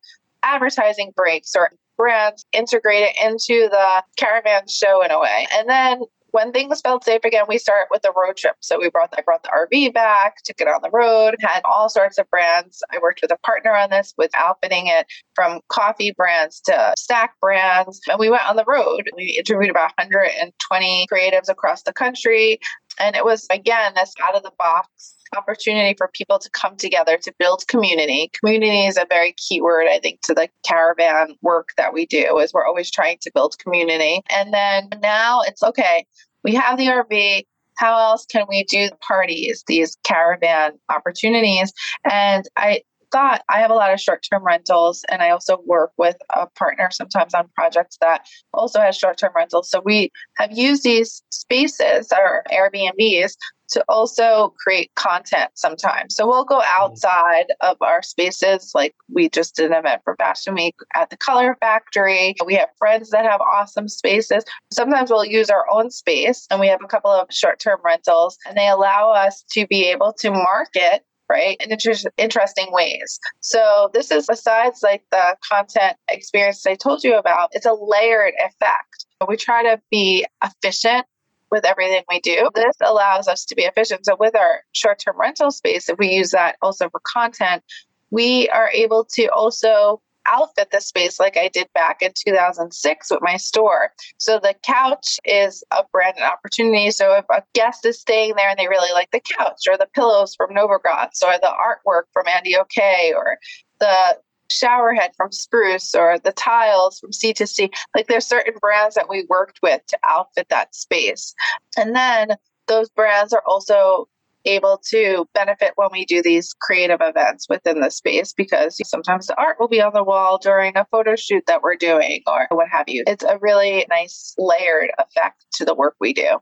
advertising 0.44 1.12
breaks 1.16 1.56
or 1.56 1.72
brands 1.98 2.46
integrated 2.54 3.16
into 3.24 3.68
the 3.70 4.04
caravan 4.16 4.68
show 4.68 5.04
in 5.04 5.12
a 5.12 5.20
way. 5.20 5.48
And 5.54 5.68
then 5.68 6.02
when 6.32 6.52
things 6.52 6.82
felt 6.82 7.04
safe 7.04 7.22
again, 7.24 7.46
we 7.48 7.58
started 7.58 7.88
with 7.92 8.06
a 8.06 8.12
road 8.16 8.38
trip. 8.38 8.56
So 8.62 8.80
we 8.80 8.90
brought 8.90 9.14
I 9.18 9.22
brought 9.22 9.44
the 9.44 9.50
RV 9.50 9.94
back, 9.94 10.38
took 10.44 10.62
it 10.62 10.68
on 10.68 10.82
the 10.82 10.90
road, 10.92 11.36
had 11.40 11.62
all 11.66 11.90
sorts 11.90 12.18
of 12.18 12.30
brands. 12.30 12.84
I 12.92 13.00
worked 13.02 13.22
with 13.22 13.32
a 13.32 13.38
partner 13.38 13.76
on 13.76 13.90
this 13.90 14.14
with 14.18 14.32
outfitting 14.34 14.88
it 14.88 15.08
from 15.36 15.62
coffee 15.70 16.14
brands 16.16 16.62
to 16.62 16.94
snack 16.98 17.34
brands. 17.42 18.00
And 18.08 18.20
we 18.20 18.30
went 18.30 18.48
on 18.48 18.56
the 18.56 18.66
road. 18.68 19.10
We 19.16 19.36
interviewed 19.38 19.72
about 19.72 19.92
120 19.98 21.08
creatives 21.12 21.50
across 21.50 21.84
the 21.84 21.94
country. 21.94 22.60
And 23.00 23.16
it 23.16 23.26
was 23.26 23.48
again 23.50 23.94
this 23.96 24.14
out 24.22 24.36
of 24.36 24.44
the 24.44 24.52
box 24.58 25.16
opportunity 25.36 25.96
for 25.98 26.10
people 26.14 26.40
to 26.40 26.50
come 26.52 26.76
together 26.76 27.18
to 27.18 27.34
build 27.40 27.68
community. 27.68 28.32
Community 28.40 28.86
is 28.86 28.98
a 28.98 29.06
very 29.10 29.34
key 29.34 29.62
word, 29.62 29.88
I 29.88 30.00
think, 30.00 30.22
to 30.22 30.34
the 30.34 30.50
caravan 30.66 31.36
work 31.42 31.70
that 31.78 31.94
we 31.94 32.06
do, 32.06 32.40
is 32.40 32.54
we're 32.54 32.66
always 32.66 32.92
trying 32.92 33.18
to 33.22 33.32
build 33.34 33.58
community. 33.60 34.22
And 34.30 34.54
then 34.54 34.90
now 35.02 35.42
it's 35.42 35.64
okay, 35.64 36.06
we 36.44 36.56
have 36.56 36.78
the 36.78 36.88
RV. 36.88 37.46
How 37.78 37.98
else 37.98 38.26
can 38.26 38.46
we 38.50 38.66
do 38.66 38.90
parties, 39.08 39.64
these 39.68 39.98
caravan 40.04 40.74
opportunities? 40.90 41.72
And 42.10 42.46
I 42.58 42.82
thought 43.12 43.42
I 43.50 43.60
have 43.60 43.72
a 43.72 43.76
lot 43.76 43.94
of 43.94 44.00
short 44.00 44.26
term 44.30 44.44
rentals, 44.44 45.04
and 45.10 45.22
I 45.22 45.30
also 45.30 45.60
work 45.66 45.92
with 45.98 46.18
a 46.36 46.48
partner 46.48 46.90
sometimes 46.92 47.34
on 47.34 47.50
projects 47.56 47.98
that 48.02 48.28
also 48.54 48.80
has 48.80 48.98
short 48.98 49.18
term 49.18 49.32
rentals. 49.36 49.70
So 49.70 49.82
we 49.84 50.12
have 50.38 50.52
used 50.52 50.84
these 50.84 51.24
spaces 51.32 52.12
or 52.12 52.44
Airbnbs 52.52 53.34
to 53.72 53.84
also 53.88 54.54
create 54.60 54.94
content 54.96 55.52
sometimes. 55.56 56.16
So 56.16 56.28
we'll 56.28 56.46
go 56.46 56.60
mm-hmm. 56.60 56.84
outside 56.84 57.48
of 57.62 57.78
our 57.82 58.02
spaces. 58.02 58.72
Like 58.74 58.96
we 59.12 59.30
just 59.30 59.56
did 59.56 59.72
an 59.72 59.78
event 59.78 60.02
for 60.04 60.16
Fashion 60.16 60.56
Week 60.56 60.76
at 60.96 61.10
the 61.10 61.18
Color 61.18 61.58
Factory. 61.60 62.36
We 62.46 62.56
have 62.56 62.70
friends 62.78 63.10
that 63.12 63.26
have 63.26 63.42
awesome 63.42 63.88
spaces. 63.88 64.44
Sometimes 64.72 65.10
we'll 65.10 65.26
use 65.26 65.50
our 65.50 65.66
own 65.72 65.92
space 65.92 66.48
and 66.50 66.60
we 66.60 66.68
have 66.68 66.82
a 66.84 66.88
couple 66.88 67.12
of 67.12 67.28
short 67.32 67.60
term 67.60 67.80
rentals 67.84 68.38
and 68.48 68.58
they 68.58 68.68
allow 68.68 69.12
us 69.12 69.44
to 69.52 69.68
be 69.68 69.86
able 69.88 70.14
to 70.20 70.32
market 70.32 71.04
right 71.30 71.58
in 71.60 71.72
inter- 71.72 72.10
interesting 72.18 72.68
ways 72.72 73.20
so 73.40 73.90
this 73.94 74.10
is 74.10 74.26
besides 74.26 74.80
like 74.82 75.04
the 75.12 75.38
content 75.48 75.96
experience 76.10 76.66
i 76.66 76.74
told 76.74 77.04
you 77.04 77.16
about 77.16 77.50
it's 77.54 77.68
a 77.68 77.74
layered 77.74 78.34
effect 78.40 79.06
we 79.28 79.38
try 79.38 79.62
to 79.62 79.80
be 79.92 80.26
efficient 80.44 81.06
with 81.52 81.66
everything 81.66 82.04
we 82.10 82.20
do. 82.20 82.50
This 82.56 82.76
allows 82.82 83.28
us 83.28 83.46
to 83.46 83.56
be 83.56 83.64
efficient. 83.64 84.06
So, 84.06 84.16
with 84.20 84.36
our 84.36 84.64
short 84.74 85.00
term 85.00 85.20
rental 85.20 85.52
space, 85.52 85.90
if 85.90 85.98
we 85.98 86.10
use 86.10 86.32
that 86.32 86.56
also 86.62 86.90
for 86.90 87.02
content, 87.06 87.64
we 88.12 88.50
are 88.50 88.70
able 88.70 89.06
to 89.14 89.28
also 89.28 90.02
outfit 90.32 90.70
the 90.72 90.82
space 90.82 91.20
like 91.20 91.38
I 91.38 91.48
did 91.48 91.68
back 91.74 92.02
in 92.02 92.12
2006 92.16 93.12
with 93.12 93.20
my 93.22 93.38
store. 93.38 93.92
So 94.18 94.40
the 94.40 94.54
couch 94.64 95.18
is 95.26 95.64
a 95.72 95.84
brand 95.92 96.16
and 96.18 96.26
opportunity. 96.26 96.92
So 96.92 97.16
if 97.16 97.26
a 97.32 97.44
guest 97.54 97.86
is 97.86 98.00
staying 98.00 98.36
there 98.36 98.50
and 98.50 98.58
they 98.58 98.68
really 98.68 98.94
like 98.94 99.12
the 99.12 99.22
couch 99.38 99.64
or 99.68 99.78
the 99.78 99.88
pillows 99.94 100.36
from 100.36 100.52
Novogratz 100.52 101.24
or 101.24 101.34
the 101.42 101.52
artwork 101.52 102.04
from 102.14 102.26
Andy 102.28 102.58
OK 102.58 103.14
or 103.16 103.38
the 103.80 104.18
shower 104.50 104.94
head 104.94 105.12
from 105.16 105.32
Spruce 105.32 105.94
or 105.96 106.20
the 106.20 106.32
tiles 106.32 107.00
from 107.00 107.12
C2C, 107.12 107.72
like 107.96 108.08
there's 108.08 108.26
certain 108.26 108.56
brands 108.60 108.96
that 108.96 109.10
we 109.10 109.26
worked 109.30 109.60
with 109.62 109.86
to 109.88 110.00
outfit 110.08 110.48
that 110.50 110.76
space. 110.76 111.34
And 111.78 111.96
then 111.96 112.30
those 112.68 112.90
brands 112.90 113.34
are 113.34 113.44
also 113.46 114.08
able 114.46 114.82
to 114.90 115.28
benefit 115.34 115.74
when 115.76 115.90
we 115.92 116.06
do 116.06 116.22
these 116.22 116.54
creative 116.62 117.00
events 117.02 117.48
within 117.50 117.82
the 117.82 117.92
space 117.92 118.34
because 118.34 118.78
sometimes 118.88 119.28
the 119.28 119.40
art 119.40 119.58
will 119.60 119.68
be 119.68 119.82
on 119.82 119.92
the 119.94 120.04
wall 120.04 120.38
during 120.38 120.78
a 120.78 120.86
photo 120.92 121.16
shoot 121.16 121.44
that 121.48 121.62
we're 121.62 121.76
doing 121.76 122.22
or 122.26 122.48
what 122.52 122.70
have 122.70 122.88
you. 122.88 123.04
It's 123.06 123.24
a 123.24 123.38
really 123.42 123.86
nice 123.90 124.34
layered 124.38 124.92
effect 124.98 125.46
to 125.54 125.66
the 125.66 125.76
work 125.76 125.96
we 126.00 126.14
do. 126.14 126.40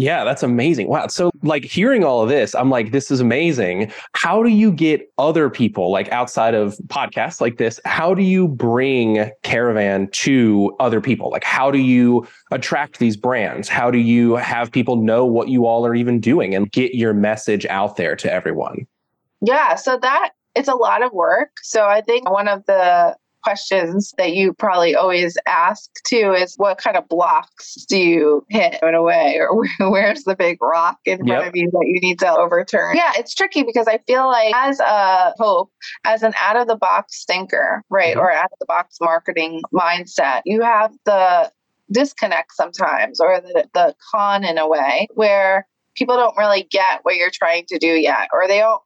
Yeah, 0.00 0.24
that's 0.24 0.42
amazing. 0.42 0.88
Wow. 0.88 1.08
So, 1.08 1.30
like, 1.42 1.62
hearing 1.62 2.04
all 2.04 2.22
of 2.22 2.30
this, 2.30 2.54
I'm 2.54 2.70
like, 2.70 2.90
this 2.90 3.10
is 3.10 3.20
amazing. 3.20 3.92
How 4.14 4.42
do 4.42 4.48
you 4.48 4.72
get 4.72 5.12
other 5.18 5.50
people, 5.50 5.90
like 5.90 6.08
outside 6.08 6.54
of 6.54 6.76
podcasts 6.86 7.40
like 7.40 7.58
this, 7.58 7.78
how 7.84 8.14
do 8.14 8.22
you 8.22 8.48
bring 8.48 9.30
Caravan 9.42 10.08
to 10.12 10.74
other 10.80 11.02
people? 11.02 11.30
Like, 11.30 11.44
how 11.44 11.70
do 11.70 11.78
you 11.78 12.26
attract 12.50 12.98
these 12.98 13.16
brands? 13.16 13.68
How 13.68 13.90
do 13.90 13.98
you 13.98 14.36
have 14.36 14.72
people 14.72 14.96
know 14.96 15.26
what 15.26 15.48
you 15.48 15.66
all 15.66 15.84
are 15.84 15.94
even 15.94 16.18
doing 16.18 16.54
and 16.54 16.72
get 16.72 16.94
your 16.94 17.12
message 17.12 17.66
out 17.66 17.96
there 17.96 18.16
to 18.16 18.32
everyone? 18.32 18.86
Yeah. 19.42 19.74
So, 19.74 19.98
that 19.98 20.30
it's 20.56 20.68
a 20.68 20.74
lot 20.74 21.02
of 21.02 21.12
work. 21.12 21.50
So, 21.62 21.86
I 21.86 22.00
think 22.00 22.30
one 22.30 22.48
of 22.48 22.64
the 22.64 23.16
questions 23.42 24.14
that 24.18 24.32
you 24.32 24.52
probably 24.52 24.94
always 24.94 25.36
ask 25.46 25.90
too 26.06 26.34
is 26.36 26.54
what 26.56 26.78
kind 26.78 26.96
of 26.96 27.08
blocks 27.08 27.84
do 27.86 27.96
you 27.96 28.44
hit 28.48 28.78
in 28.82 28.94
a 28.94 29.02
way 29.02 29.38
or 29.40 29.64
where's 29.90 30.24
the 30.24 30.36
big 30.36 30.58
rock 30.60 30.98
in 31.04 31.18
front 31.18 31.44
yep. 31.44 31.48
of 31.48 31.56
you 31.56 31.70
that 31.70 31.86
you 31.86 32.00
need 32.00 32.18
to 32.18 32.30
overturn 32.30 32.94
yeah 32.96 33.12
it's 33.16 33.34
tricky 33.34 33.62
because 33.62 33.86
i 33.88 33.98
feel 34.06 34.26
like 34.26 34.54
as 34.54 34.80
a 34.80 35.34
hope 35.38 35.70
as 36.04 36.22
an 36.22 36.32
out 36.40 36.56
of 36.56 36.68
the 36.68 36.76
box 36.76 37.24
thinker 37.26 37.82
right 37.90 38.12
mm-hmm. 38.14 38.20
or 38.20 38.30
out 38.30 38.44
of 38.52 38.58
the 38.60 38.66
box 38.66 38.98
marketing 39.00 39.62
mindset 39.72 40.42
you 40.44 40.60
have 40.62 40.92
the 41.04 41.50
disconnect 41.92 42.52
sometimes 42.54 43.20
or 43.20 43.40
the, 43.40 43.68
the 43.74 43.94
con 44.12 44.44
in 44.44 44.58
a 44.58 44.68
way 44.68 45.08
where 45.14 45.66
people 45.96 46.16
don't 46.16 46.36
really 46.36 46.62
get 46.70 47.00
what 47.02 47.16
you're 47.16 47.30
trying 47.30 47.64
to 47.66 47.78
do 47.78 47.88
yet 47.88 48.28
or 48.32 48.46
they 48.46 48.58
don't 48.58 48.82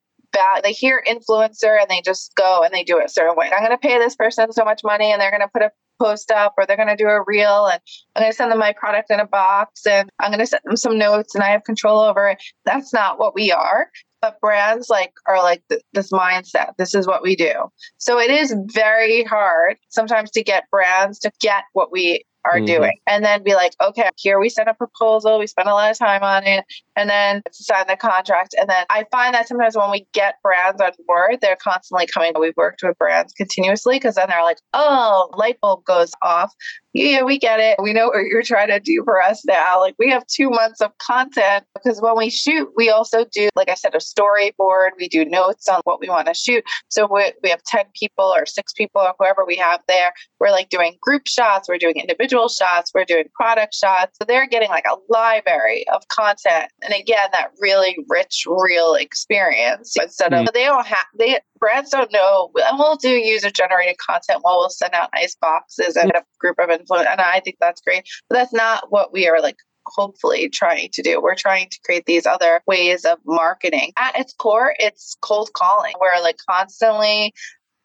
they 0.62 0.72
hear 0.72 1.02
influencer 1.06 1.80
and 1.80 1.88
they 1.88 2.00
just 2.02 2.34
go 2.34 2.62
and 2.62 2.72
they 2.72 2.84
do 2.84 2.98
it 2.98 3.06
a 3.06 3.08
certain 3.08 3.36
way. 3.36 3.50
I'm 3.50 3.64
going 3.64 3.70
to 3.70 3.78
pay 3.78 3.98
this 3.98 4.16
person 4.16 4.52
so 4.52 4.64
much 4.64 4.82
money 4.84 5.12
and 5.12 5.20
they're 5.20 5.30
going 5.30 5.40
to 5.40 5.48
put 5.48 5.62
a 5.62 5.70
post 6.00 6.30
up 6.30 6.54
or 6.58 6.66
they're 6.66 6.76
going 6.76 6.88
to 6.88 6.96
do 6.96 7.08
a 7.08 7.22
reel 7.26 7.66
and 7.66 7.80
I'm 8.14 8.22
going 8.22 8.32
to 8.32 8.36
send 8.36 8.50
them 8.50 8.58
my 8.58 8.72
product 8.72 9.10
in 9.10 9.20
a 9.20 9.26
box 9.26 9.86
and 9.86 10.10
I'm 10.18 10.30
going 10.30 10.40
to 10.40 10.46
send 10.46 10.62
them 10.64 10.76
some 10.76 10.98
notes 10.98 11.34
and 11.34 11.44
I 11.44 11.50
have 11.50 11.64
control 11.64 12.00
over 12.00 12.28
it. 12.28 12.42
That's 12.64 12.92
not 12.92 13.18
what 13.18 13.34
we 13.34 13.52
are. 13.52 13.88
But 14.20 14.40
brands 14.40 14.88
like 14.88 15.12
are 15.26 15.42
like 15.42 15.62
th- 15.68 15.82
this 15.92 16.10
mindset. 16.10 16.72
This 16.78 16.94
is 16.94 17.06
what 17.06 17.22
we 17.22 17.36
do. 17.36 17.52
So 17.98 18.18
it 18.18 18.30
is 18.30 18.54
very 18.72 19.22
hard 19.22 19.76
sometimes 19.90 20.30
to 20.32 20.42
get 20.42 20.70
brands 20.70 21.18
to 21.20 21.32
get 21.40 21.64
what 21.74 21.92
we 21.92 22.24
are 22.44 22.56
mm-hmm. 22.56 22.66
doing 22.66 22.98
and 23.06 23.24
then 23.24 23.42
be 23.42 23.54
like 23.54 23.72
okay 23.80 24.08
here 24.16 24.38
we 24.38 24.48
sent 24.48 24.68
a 24.68 24.74
proposal 24.74 25.38
we 25.38 25.46
spent 25.46 25.68
a 25.68 25.72
lot 25.72 25.90
of 25.90 25.98
time 25.98 26.22
on 26.22 26.44
it 26.44 26.64
and 26.96 27.08
then 27.08 27.42
sign 27.52 27.84
the 27.88 27.96
contract 27.96 28.54
and 28.58 28.68
then 28.68 28.84
i 28.90 29.04
find 29.10 29.34
that 29.34 29.48
sometimes 29.48 29.76
when 29.76 29.90
we 29.90 30.06
get 30.12 30.36
brands 30.42 30.80
on 30.80 30.90
board 31.06 31.38
they're 31.40 31.56
constantly 31.56 32.06
coming 32.06 32.32
we've 32.38 32.56
worked 32.56 32.82
with 32.82 32.96
brands 32.98 33.32
continuously 33.32 33.96
because 33.96 34.14
then 34.14 34.28
they're 34.28 34.42
like 34.42 34.58
oh 34.72 35.30
light 35.36 35.58
bulb 35.60 35.84
goes 35.84 36.12
off 36.22 36.52
yeah, 36.94 37.24
we 37.24 37.40
get 37.40 37.58
it. 37.58 37.76
We 37.82 37.92
know 37.92 38.06
what 38.06 38.26
you're 38.30 38.44
trying 38.44 38.68
to 38.68 38.78
do 38.78 39.02
for 39.04 39.20
us 39.20 39.44
now. 39.44 39.80
Like 39.80 39.96
we 39.98 40.08
have 40.10 40.24
two 40.28 40.48
months 40.48 40.80
of 40.80 40.96
content 40.98 41.64
because 41.74 42.00
when 42.00 42.16
we 42.16 42.30
shoot, 42.30 42.70
we 42.76 42.88
also 42.88 43.24
do, 43.32 43.48
like 43.56 43.68
I 43.68 43.74
said, 43.74 43.96
a 43.96 43.98
storyboard. 43.98 44.90
We 44.96 45.08
do 45.08 45.24
notes 45.24 45.68
on 45.68 45.80
what 45.82 46.00
we 46.00 46.08
want 46.08 46.28
to 46.28 46.34
shoot. 46.34 46.62
So 46.88 47.08
we, 47.12 47.32
we 47.42 47.50
have 47.50 47.64
10 47.64 47.86
people 47.98 48.26
or 48.26 48.46
six 48.46 48.72
people 48.72 49.00
or 49.00 49.12
whoever 49.18 49.44
we 49.44 49.56
have 49.56 49.80
there. 49.88 50.12
We're 50.38 50.52
like 50.52 50.68
doing 50.68 50.96
group 51.02 51.26
shots. 51.26 51.68
We're 51.68 51.78
doing 51.78 51.96
individual 51.96 52.33
shots. 52.48 52.90
We're 52.94 53.04
doing 53.04 53.24
product 53.34 53.74
shots. 53.74 54.18
So 54.18 54.24
they're 54.26 54.46
getting 54.46 54.68
like 54.68 54.84
a 54.86 54.96
library 55.08 55.86
of 55.92 56.06
content. 56.08 56.70
And 56.82 56.92
again, 56.94 57.28
that 57.32 57.50
really 57.60 57.96
rich, 58.08 58.44
real 58.46 58.94
experience 58.94 59.96
instead 60.00 60.32
of, 60.32 60.46
mm. 60.46 60.52
they 60.52 60.64
don't 60.64 60.86
have, 60.86 61.06
they, 61.18 61.38
brands 61.58 61.90
don't 61.90 62.12
know. 62.12 62.50
And 62.56 62.78
we'll 62.78 62.96
do 62.96 63.10
user 63.10 63.50
generated 63.50 63.96
content. 63.98 64.42
Well, 64.44 64.58
we'll 64.58 64.70
send 64.70 64.94
out 64.94 65.10
nice 65.14 65.36
boxes 65.40 65.96
and 65.96 66.10
a 66.10 66.24
group 66.38 66.58
of 66.58 66.68
influencers. 66.68 67.10
And 67.10 67.20
I 67.20 67.40
think 67.40 67.56
that's 67.60 67.80
great. 67.80 68.04
But 68.28 68.36
that's 68.36 68.52
not 68.52 68.90
what 68.90 69.12
we 69.12 69.28
are 69.28 69.40
like 69.40 69.56
hopefully 69.86 70.48
trying 70.48 70.88
to 70.92 71.02
do. 71.02 71.20
We're 71.20 71.34
trying 71.34 71.68
to 71.70 71.78
create 71.84 72.06
these 72.06 72.26
other 72.26 72.62
ways 72.66 73.04
of 73.04 73.18
marketing. 73.26 73.92
At 73.96 74.18
its 74.18 74.32
core, 74.32 74.74
it's 74.78 75.16
cold 75.20 75.52
calling. 75.52 75.92
We're 76.00 76.22
like 76.22 76.38
constantly 76.48 77.34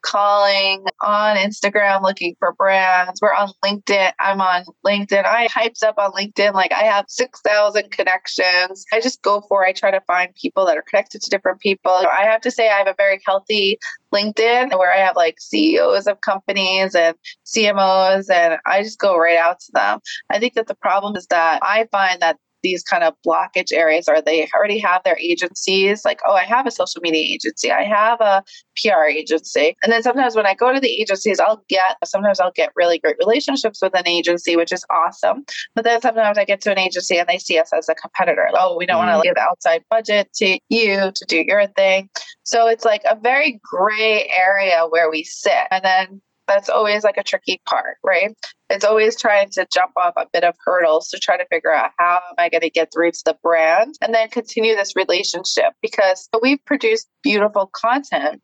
calling 0.01 0.85
on 1.01 1.35
Instagram 1.37 2.01
looking 2.01 2.35
for 2.39 2.53
brands. 2.53 3.21
We're 3.21 3.33
on 3.33 3.51
LinkedIn. 3.63 4.11
I'm 4.19 4.41
on 4.41 4.63
LinkedIn. 4.85 5.25
I 5.25 5.47
hypes 5.47 5.83
up 5.83 5.95
on 5.97 6.11
LinkedIn 6.11 6.53
like 6.53 6.71
I 6.71 6.83
have 6.83 7.05
6,000 7.07 7.91
connections. 7.91 8.85
I 8.93 9.01
just 9.01 9.21
go 9.21 9.41
for 9.47 9.65
I 9.65 9.71
try 9.71 9.91
to 9.91 10.01
find 10.01 10.33
people 10.35 10.65
that 10.65 10.77
are 10.77 10.83
connected 10.83 11.21
to 11.21 11.29
different 11.29 11.59
people. 11.59 11.91
I 11.91 12.23
have 12.23 12.41
to 12.41 12.51
say 12.51 12.69
I 12.69 12.77
have 12.77 12.87
a 12.87 12.95
very 12.97 13.19
healthy 13.25 13.77
LinkedIn 14.13 14.77
where 14.77 14.91
I 14.91 14.97
have 14.97 15.15
like 15.15 15.39
CEOs 15.39 16.07
of 16.07 16.21
companies 16.21 16.95
and 16.95 17.15
CMOs 17.45 18.29
and 18.31 18.59
I 18.65 18.83
just 18.83 18.99
go 18.99 19.17
right 19.17 19.37
out 19.37 19.59
to 19.59 19.71
them. 19.73 19.99
I 20.29 20.39
think 20.39 20.53
that 20.53 20.67
the 20.67 20.75
problem 20.75 21.15
is 21.15 21.27
that 21.27 21.59
I 21.61 21.87
find 21.91 22.21
that 22.21 22.37
these 22.63 22.83
kind 22.83 23.03
of 23.03 23.13
blockage 23.25 23.71
areas 23.71 24.07
or 24.07 24.21
they 24.21 24.47
already 24.55 24.79
have 24.79 25.01
their 25.03 25.17
agencies? 25.19 26.05
Like 26.05 26.19
oh 26.25 26.33
i 26.33 26.43
have 26.43 26.67
a 26.67 26.71
social 26.71 27.01
media 27.01 27.21
agency. 27.21 27.71
I 27.71 27.83
have 27.83 28.19
a 28.21 28.43
pr 28.81 29.03
agency. 29.05 29.75
And 29.83 29.91
then 29.91 30.03
sometimes 30.03 30.35
when 30.35 30.45
i 30.45 30.53
go 30.53 30.73
to 30.73 30.79
the 30.79 31.01
agencies 31.01 31.39
i'll 31.39 31.63
get 31.69 31.97
sometimes 32.03 32.39
i'll 32.39 32.51
get 32.51 32.71
really 32.75 32.99
great 32.99 33.17
relationships 33.19 33.81
with 33.81 33.95
an 33.95 34.07
agency 34.07 34.55
which 34.55 34.71
is 34.71 34.85
awesome. 34.89 35.45
But 35.75 35.83
then 35.85 36.01
sometimes 36.01 36.37
i 36.37 36.45
get 36.45 36.61
to 36.61 36.71
an 36.71 36.79
agency 36.79 37.17
and 37.17 37.27
they 37.27 37.37
see 37.37 37.57
us 37.57 37.71
as 37.73 37.89
a 37.89 37.95
competitor. 37.95 38.49
Oh 38.53 38.77
we 38.77 38.85
don't 38.85 39.03
mm. 39.03 39.07
want 39.07 39.23
to 39.23 39.29
give 39.29 39.37
outside 39.37 39.83
budget 39.89 40.31
to 40.35 40.59
you 40.69 41.11
to 41.13 41.25
do 41.27 41.43
your 41.47 41.67
thing. 41.67 42.09
So 42.43 42.67
it's 42.67 42.85
like 42.85 43.03
a 43.09 43.15
very 43.15 43.59
gray 43.63 44.31
area 44.35 44.85
where 44.89 45.09
we 45.09 45.23
sit. 45.23 45.67
And 45.71 45.83
then 45.83 46.21
that's 46.49 46.69
always 46.69 47.03
like 47.03 47.17
a 47.17 47.23
tricky 47.23 47.61
part, 47.65 47.97
right? 48.03 48.35
It's 48.69 48.83
always 48.83 49.19
trying 49.19 49.49
to 49.51 49.67
jump 49.73 49.91
off 49.95 50.13
a 50.17 50.25
bit 50.33 50.43
of 50.43 50.55
hurdles 50.65 51.09
to 51.09 51.19
try 51.19 51.37
to 51.37 51.45
figure 51.45 51.73
out 51.73 51.91
how 51.97 52.19
am 52.29 52.35
I 52.37 52.49
going 52.49 52.61
to 52.61 52.69
get 52.69 52.89
through 52.93 53.11
to 53.11 53.21
the 53.25 53.37
brand 53.41 53.95
and 54.01 54.13
then 54.13 54.29
continue 54.29 54.75
this 54.75 54.95
relationship 54.95 55.73
because 55.81 56.27
we've 56.41 56.63
produced 56.65 57.07
beautiful 57.23 57.69
content 57.73 58.41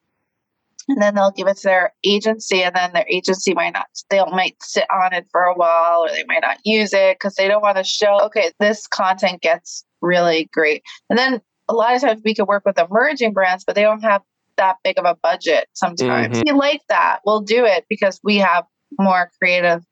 and 0.88 1.02
then 1.02 1.16
they'll 1.16 1.32
give 1.32 1.48
it 1.48 1.58
to 1.58 1.64
their 1.64 1.94
agency 2.04 2.62
and 2.62 2.76
then 2.76 2.94
their 2.94 3.06
agency 3.10 3.54
might 3.54 3.74
not 3.74 3.88
they 4.10 4.24
might 4.32 4.56
sit 4.62 4.86
on 4.92 5.14
it 5.14 5.26
for 5.32 5.42
a 5.42 5.56
while 5.56 6.04
or 6.04 6.10
they 6.10 6.24
might 6.28 6.42
not 6.42 6.60
use 6.64 6.94
it 6.94 7.18
because 7.18 7.36
they 7.36 7.48
don't 7.48 7.62
want 7.62 7.78
to 7.78 7.84
show 7.84 8.20
okay 8.22 8.52
this 8.60 8.88
content 8.88 9.42
gets 9.42 9.84
really 10.02 10.50
great 10.54 10.84
and 11.10 11.18
then 11.18 11.42
a 11.68 11.74
lot 11.74 11.96
of 11.96 12.02
times 12.02 12.22
we 12.24 12.36
can 12.36 12.46
work 12.46 12.64
with 12.66 12.78
emerging 12.78 13.34
brands 13.34 13.64
but 13.64 13.76
they 13.76 13.82
don't 13.82 14.02
have 14.02 14.22
that 14.58 14.78
big 14.84 14.98
of 14.98 15.06
a 15.06 15.16
budget 15.16 15.68
sometimes. 15.74 16.38
Mm-hmm. 16.38 16.54
We 16.54 16.60
like 16.60 16.82
that. 16.90 17.20
We'll 17.26 17.42
do 17.42 17.66
it 17.66 17.86
because 17.90 18.20
we 18.24 18.38
have 18.38 18.66
more 18.98 19.32
creative 19.40 19.84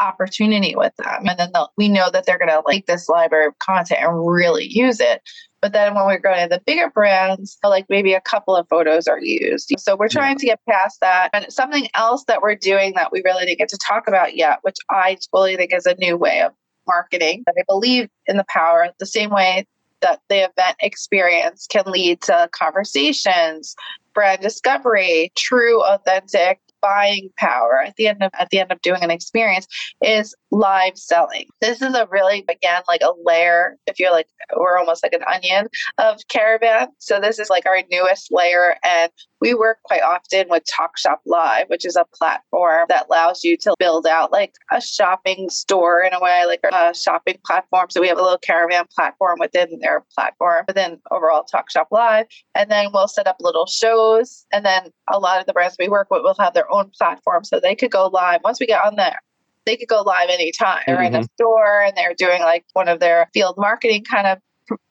opportunity 0.00 0.74
with 0.76 0.94
them. 0.96 1.28
And 1.28 1.38
then 1.38 1.52
we 1.76 1.88
know 1.88 2.10
that 2.10 2.26
they're 2.26 2.38
going 2.38 2.50
to 2.50 2.62
like 2.66 2.86
this 2.86 3.08
library 3.08 3.46
of 3.46 3.58
content 3.60 4.00
and 4.02 4.26
really 4.26 4.66
use 4.66 5.00
it. 5.00 5.22
But 5.60 5.72
then 5.72 5.94
when 5.94 6.06
we're 6.06 6.18
going 6.18 6.42
to 6.42 6.48
the 6.48 6.60
bigger 6.66 6.90
brands, 6.90 7.56
like 7.62 7.86
maybe 7.88 8.14
a 8.14 8.20
couple 8.20 8.56
of 8.56 8.68
photos 8.68 9.06
are 9.06 9.20
used. 9.20 9.72
So 9.78 9.94
we're 9.94 10.08
trying 10.08 10.38
to 10.38 10.46
get 10.46 10.58
past 10.68 10.98
that. 11.00 11.30
And 11.32 11.52
something 11.52 11.86
else 11.94 12.24
that 12.26 12.42
we're 12.42 12.56
doing 12.56 12.94
that 12.96 13.12
we 13.12 13.22
really 13.24 13.46
didn't 13.46 13.58
get 13.58 13.68
to 13.68 13.78
talk 13.78 14.08
about 14.08 14.36
yet, 14.36 14.58
which 14.62 14.76
I 14.90 15.18
totally 15.30 15.56
think 15.56 15.72
is 15.72 15.86
a 15.86 15.94
new 15.94 16.16
way 16.16 16.42
of 16.42 16.52
marketing. 16.88 17.44
And 17.46 17.56
I 17.56 17.62
believe 17.68 18.08
in 18.26 18.38
the 18.38 18.46
power 18.48 18.88
the 18.98 19.06
same 19.06 19.30
way 19.30 19.66
that 20.02 20.20
the 20.28 20.48
event 20.50 20.76
experience 20.80 21.66
can 21.66 21.84
lead 21.86 22.20
to 22.22 22.48
conversations, 22.52 23.74
brand 24.14 24.42
discovery, 24.42 25.32
true, 25.36 25.82
authentic 25.82 26.60
buying 26.82 27.30
power 27.38 27.82
at 27.86 27.94
the 27.96 28.08
end 28.08 28.22
of 28.22 28.30
at 28.38 28.50
the 28.50 28.58
end 28.58 28.70
of 28.70 28.80
doing 28.82 29.02
an 29.02 29.10
experience 29.10 29.66
is 30.02 30.34
live 30.50 30.96
selling. 30.96 31.46
This 31.60 31.80
is 31.80 31.94
a 31.94 32.06
really 32.10 32.44
again 32.48 32.82
like 32.88 33.00
a 33.02 33.12
layer 33.24 33.76
if 33.86 33.98
you're 33.98 34.12
like 34.12 34.26
we're 34.56 34.78
almost 34.78 35.02
like 35.02 35.14
an 35.14 35.24
onion 35.32 35.68
of 35.98 36.20
caravan. 36.28 36.88
So 36.98 37.20
this 37.20 37.38
is 37.38 37.48
like 37.48 37.66
our 37.66 37.82
newest 37.90 38.28
layer 38.30 38.76
and 38.84 39.10
we 39.42 39.54
work 39.54 39.78
quite 39.82 40.02
often 40.02 40.46
with 40.48 40.62
Talk 40.70 40.96
Shop 40.96 41.20
Live, 41.26 41.66
which 41.66 41.84
is 41.84 41.96
a 41.96 42.06
platform 42.16 42.86
that 42.88 43.06
allows 43.10 43.42
you 43.42 43.56
to 43.58 43.74
build 43.76 44.06
out 44.06 44.30
like 44.30 44.54
a 44.70 44.80
shopping 44.80 45.50
store 45.50 46.00
in 46.00 46.14
a 46.14 46.20
way, 46.20 46.44
like 46.46 46.60
a 46.72 46.94
shopping 46.94 47.38
platform. 47.44 47.86
So 47.90 48.00
we 48.00 48.06
have 48.06 48.18
a 48.18 48.22
little 48.22 48.38
caravan 48.38 48.84
platform 48.94 49.38
within 49.40 49.80
their 49.80 50.04
platform, 50.14 50.64
within 50.68 51.00
overall 51.10 51.42
Talk 51.42 51.72
Shop 51.72 51.88
Live. 51.90 52.26
And 52.54 52.70
then 52.70 52.90
we'll 52.94 53.08
set 53.08 53.26
up 53.26 53.36
little 53.40 53.66
shows. 53.66 54.46
And 54.52 54.64
then 54.64 54.90
a 55.10 55.18
lot 55.18 55.40
of 55.40 55.46
the 55.46 55.52
brands 55.52 55.76
we 55.76 55.88
work 55.88 56.06
with 56.12 56.22
will 56.22 56.36
have 56.38 56.54
their 56.54 56.71
own 56.72 56.90
platform 56.98 57.44
so 57.44 57.60
they 57.60 57.74
could 57.74 57.90
go 57.90 58.06
live 58.06 58.40
once 58.42 58.58
we 58.58 58.66
get 58.66 58.84
on 58.84 58.96
there 58.96 59.18
they 59.64 59.76
could 59.76 59.88
go 59.88 60.02
live 60.02 60.28
anytime. 60.28 60.82
They're 60.86 60.96
mm-hmm. 60.96 61.14
in 61.14 61.20
a 61.22 61.28
store 61.36 61.82
and 61.82 61.96
they're 61.96 62.14
doing 62.14 62.40
like 62.42 62.64
one 62.72 62.88
of 62.88 63.00
their 63.00 63.28
field 63.32 63.56
marketing 63.58 64.04
kind 64.04 64.26
of 64.26 64.38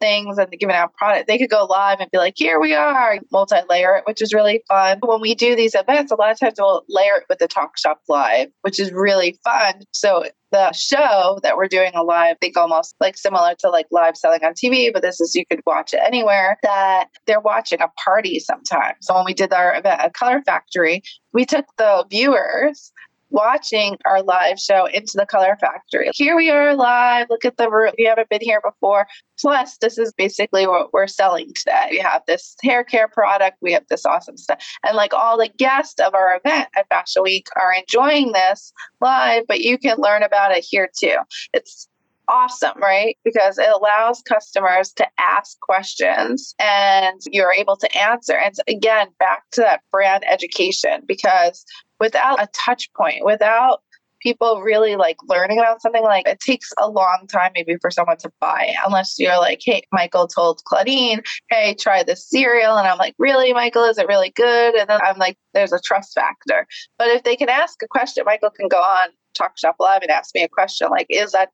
things 0.00 0.38
and 0.38 0.50
giving 0.58 0.74
out 0.74 0.94
product, 0.94 1.26
they 1.26 1.38
could 1.38 1.50
go 1.50 1.64
live 1.64 2.00
and 2.00 2.10
be 2.10 2.18
like, 2.18 2.34
here 2.36 2.60
we 2.60 2.74
are, 2.74 3.18
multi 3.30 3.56
layer 3.68 3.96
it, 3.96 4.04
which 4.06 4.22
is 4.22 4.32
really 4.32 4.62
fun. 4.68 4.98
When 5.02 5.20
we 5.20 5.34
do 5.34 5.54
these 5.56 5.74
events, 5.74 6.12
a 6.12 6.16
lot 6.16 6.30
of 6.30 6.38
times 6.38 6.54
we'll 6.58 6.84
layer 6.88 7.16
it 7.16 7.24
with 7.28 7.38
the 7.38 7.48
Talk 7.48 7.78
Shop 7.78 8.00
Live, 8.08 8.48
which 8.62 8.78
is 8.78 8.92
really 8.92 9.38
fun. 9.44 9.82
So 9.92 10.24
the 10.50 10.70
show 10.72 11.38
that 11.42 11.56
we're 11.56 11.66
doing 11.66 11.92
a 11.94 12.02
live, 12.02 12.36
I 12.36 12.38
think 12.40 12.56
almost 12.56 12.94
like 13.00 13.16
similar 13.16 13.54
to 13.60 13.70
like 13.70 13.86
live 13.90 14.16
selling 14.16 14.44
on 14.44 14.52
TV, 14.52 14.92
but 14.92 15.02
this 15.02 15.20
is 15.20 15.34
you 15.34 15.44
could 15.46 15.62
watch 15.66 15.94
it 15.94 16.00
anywhere, 16.04 16.58
that 16.62 17.08
they're 17.26 17.40
watching 17.40 17.80
a 17.80 17.88
party 18.04 18.38
sometimes. 18.38 18.98
So 19.00 19.14
when 19.14 19.24
we 19.24 19.34
did 19.34 19.52
our 19.52 19.74
event 19.74 20.00
at 20.00 20.14
Color 20.14 20.42
Factory, 20.42 21.02
we 21.32 21.46
took 21.46 21.64
the 21.78 22.04
viewers 22.10 22.92
watching 23.32 23.96
our 24.04 24.22
live 24.22 24.58
show 24.58 24.86
into 24.86 25.12
the 25.16 25.26
color 25.26 25.56
factory. 25.60 26.10
Here 26.14 26.36
we 26.36 26.50
are 26.50 26.76
live. 26.76 27.26
Look 27.30 27.44
at 27.44 27.56
the 27.56 27.70
room. 27.70 27.92
You 27.98 28.08
haven't 28.08 28.28
been 28.28 28.42
here 28.42 28.60
before, 28.60 29.06
plus 29.40 29.78
this 29.78 29.98
is 29.98 30.12
basically 30.12 30.66
what 30.66 30.92
we're 30.92 31.06
selling 31.06 31.52
today. 31.54 31.88
We 31.90 31.98
have 31.98 32.22
this 32.26 32.54
hair 32.62 32.84
care 32.84 33.08
product. 33.08 33.56
We 33.60 33.72
have 33.72 33.86
this 33.88 34.04
awesome 34.04 34.36
stuff. 34.36 34.64
And 34.86 34.96
like 34.96 35.14
all 35.14 35.38
the 35.38 35.48
guests 35.48 35.98
of 36.00 36.14
our 36.14 36.40
event 36.44 36.68
at 36.76 36.88
Fashion 36.88 37.22
Week 37.22 37.48
are 37.56 37.72
enjoying 37.72 38.32
this 38.32 38.72
live, 39.00 39.44
but 39.48 39.60
you 39.60 39.78
can 39.78 39.96
learn 39.98 40.22
about 40.22 40.52
it 40.52 40.64
here 40.68 40.90
too. 40.96 41.16
It's 41.52 41.88
awesome, 42.32 42.80
right? 42.80 43.16
Because 43.24 43.58
it 43.58 43.68
allows 43.68 44.22
customers 44.22 44.92
to 44.94 45.06
ask 45.18 45.60
questions 45.60 46.54
and 46.58 47.20
you're 47.30 47.52
able 47.52 47.76
to 47.76 47.96
answer. 47.96 48.34
And 48.36 48.54
again, 48.66 49.08
back 49.18 49.42
to 49.52 49.60
that 49.60 49.82
brand 49.92 50.24
education, 50.28 51.02
because 51.06 51.64
without 52.00 52.42
a 52.42 52.48
touch 52.54 52.92
point, 52.94 53.24
without 53.24 53.80
people 54.22 54.62
really 54.62 54.96
like 54.96 55.16
learning 55.28 55.58
about 55.58 55.82
something 55.82 56.02
like 56.04 56.26
it 56.26 56.38
takes 56.40 56.72
a 56.80 56.88
long 56.88 57.26
time 57.30 57.50
maybe 57.54 57.76
for 57.80 57.90
someone 57.90 58.16
to 58.16 58.30
buy 58.40 58.66
it 58.68 58.76
unless 58.86 59.16
you're 59.18 59.38
like 59.38 59.60
hey 59.64 59.82
michael 59.90 60.28
told 60.28 60.62
claudine 60.64 61.20
hey 61.50 61.74
try 61.74 62.04
this 62.04 62.28
cereal 62.28 62.76
and 62.76 62.86
i'm 62.86 62.98
like 62.98 63.16
really 63.18 63.52
michael 63.52 63.82
is 63.82 63.98
it 63.98 64.06
really 64.06 64.30
good 64.30 64.76
and 64.76 64.88
then 64.88 65.00
i'm 65.02 65.18
like 65.18 65.36
there's 65.54 65.72
a 65.72 65.80
trust 65.80 66.14
factor 66.14 66.68
but 66.98 67.08
if 67.08 67.24
they 67.24 67.34
can 67.34 67.48
ask 67.48 67.82
a 67.82 67.88
question 67.88 68.22
michael 68.24 68.50
can 68.50 68.68
go 68.68 68.78
on 68.78 69.08
talk 69.36 69.58
shop 69.58 69.74
live 69.80 70.02
and 70.02 70.10
ask 70.12 70.32
me 70.36 70.42
a 70.44 70.48
question 70.48 70.88
like 70.88 71.06
is 71.10 71.32
that 71.32 71.48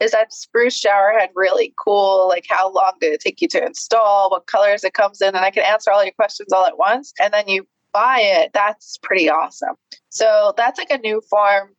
is 0.00 0.12
that 0.12 0.32
spruce 0.32 0.78
shower 0.78 1.12
head 1.18 1.30
really 1.34 1.74
cool 1.82 2.28
like 2.28 2.44
how 2.48 2.72
long 2.72 2.92
did 3.00 3.12
it 3.12 3.20
take 3.20 3.40
you 3.40 3.48
to 3.48 3.64
install 3.64 4.30
what 4.30 4.46
colors 4.46 4.84
it 4.84 4.94
comes 4.94 5.20
in 5.20 5.28
and 5.28 5.44
i 5.44 5.50
can 5.50 5.64
answer 5.64 5.90
all 5.90 6.04
your 6.04 6.12
questions 6.12 6.52
all 6.52 6.66
at 6.66 6.78
once 6.78 7.12
and 7.20 7.32
then 7.32 7.48
you 7.48 7.66
buy 7.96 8.20
it, 8.20 8.50
that's 8.52 8.98
pretty 8.98 9.30
awesome. 9.30 9.74
So 10.10 10.52
that's 10.58 10.78
like 10.78 10.90
a 10.90 10.98
new 10.98 11.22
form 11.30 11.70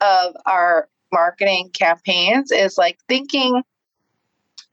of 0.00 0.34
our 0.44 0.88
marketing 1.12 1.70
campaigns 1.72 2.50
is 2.50 2.76
like 2.76 2.98
thinking 3.06 3.62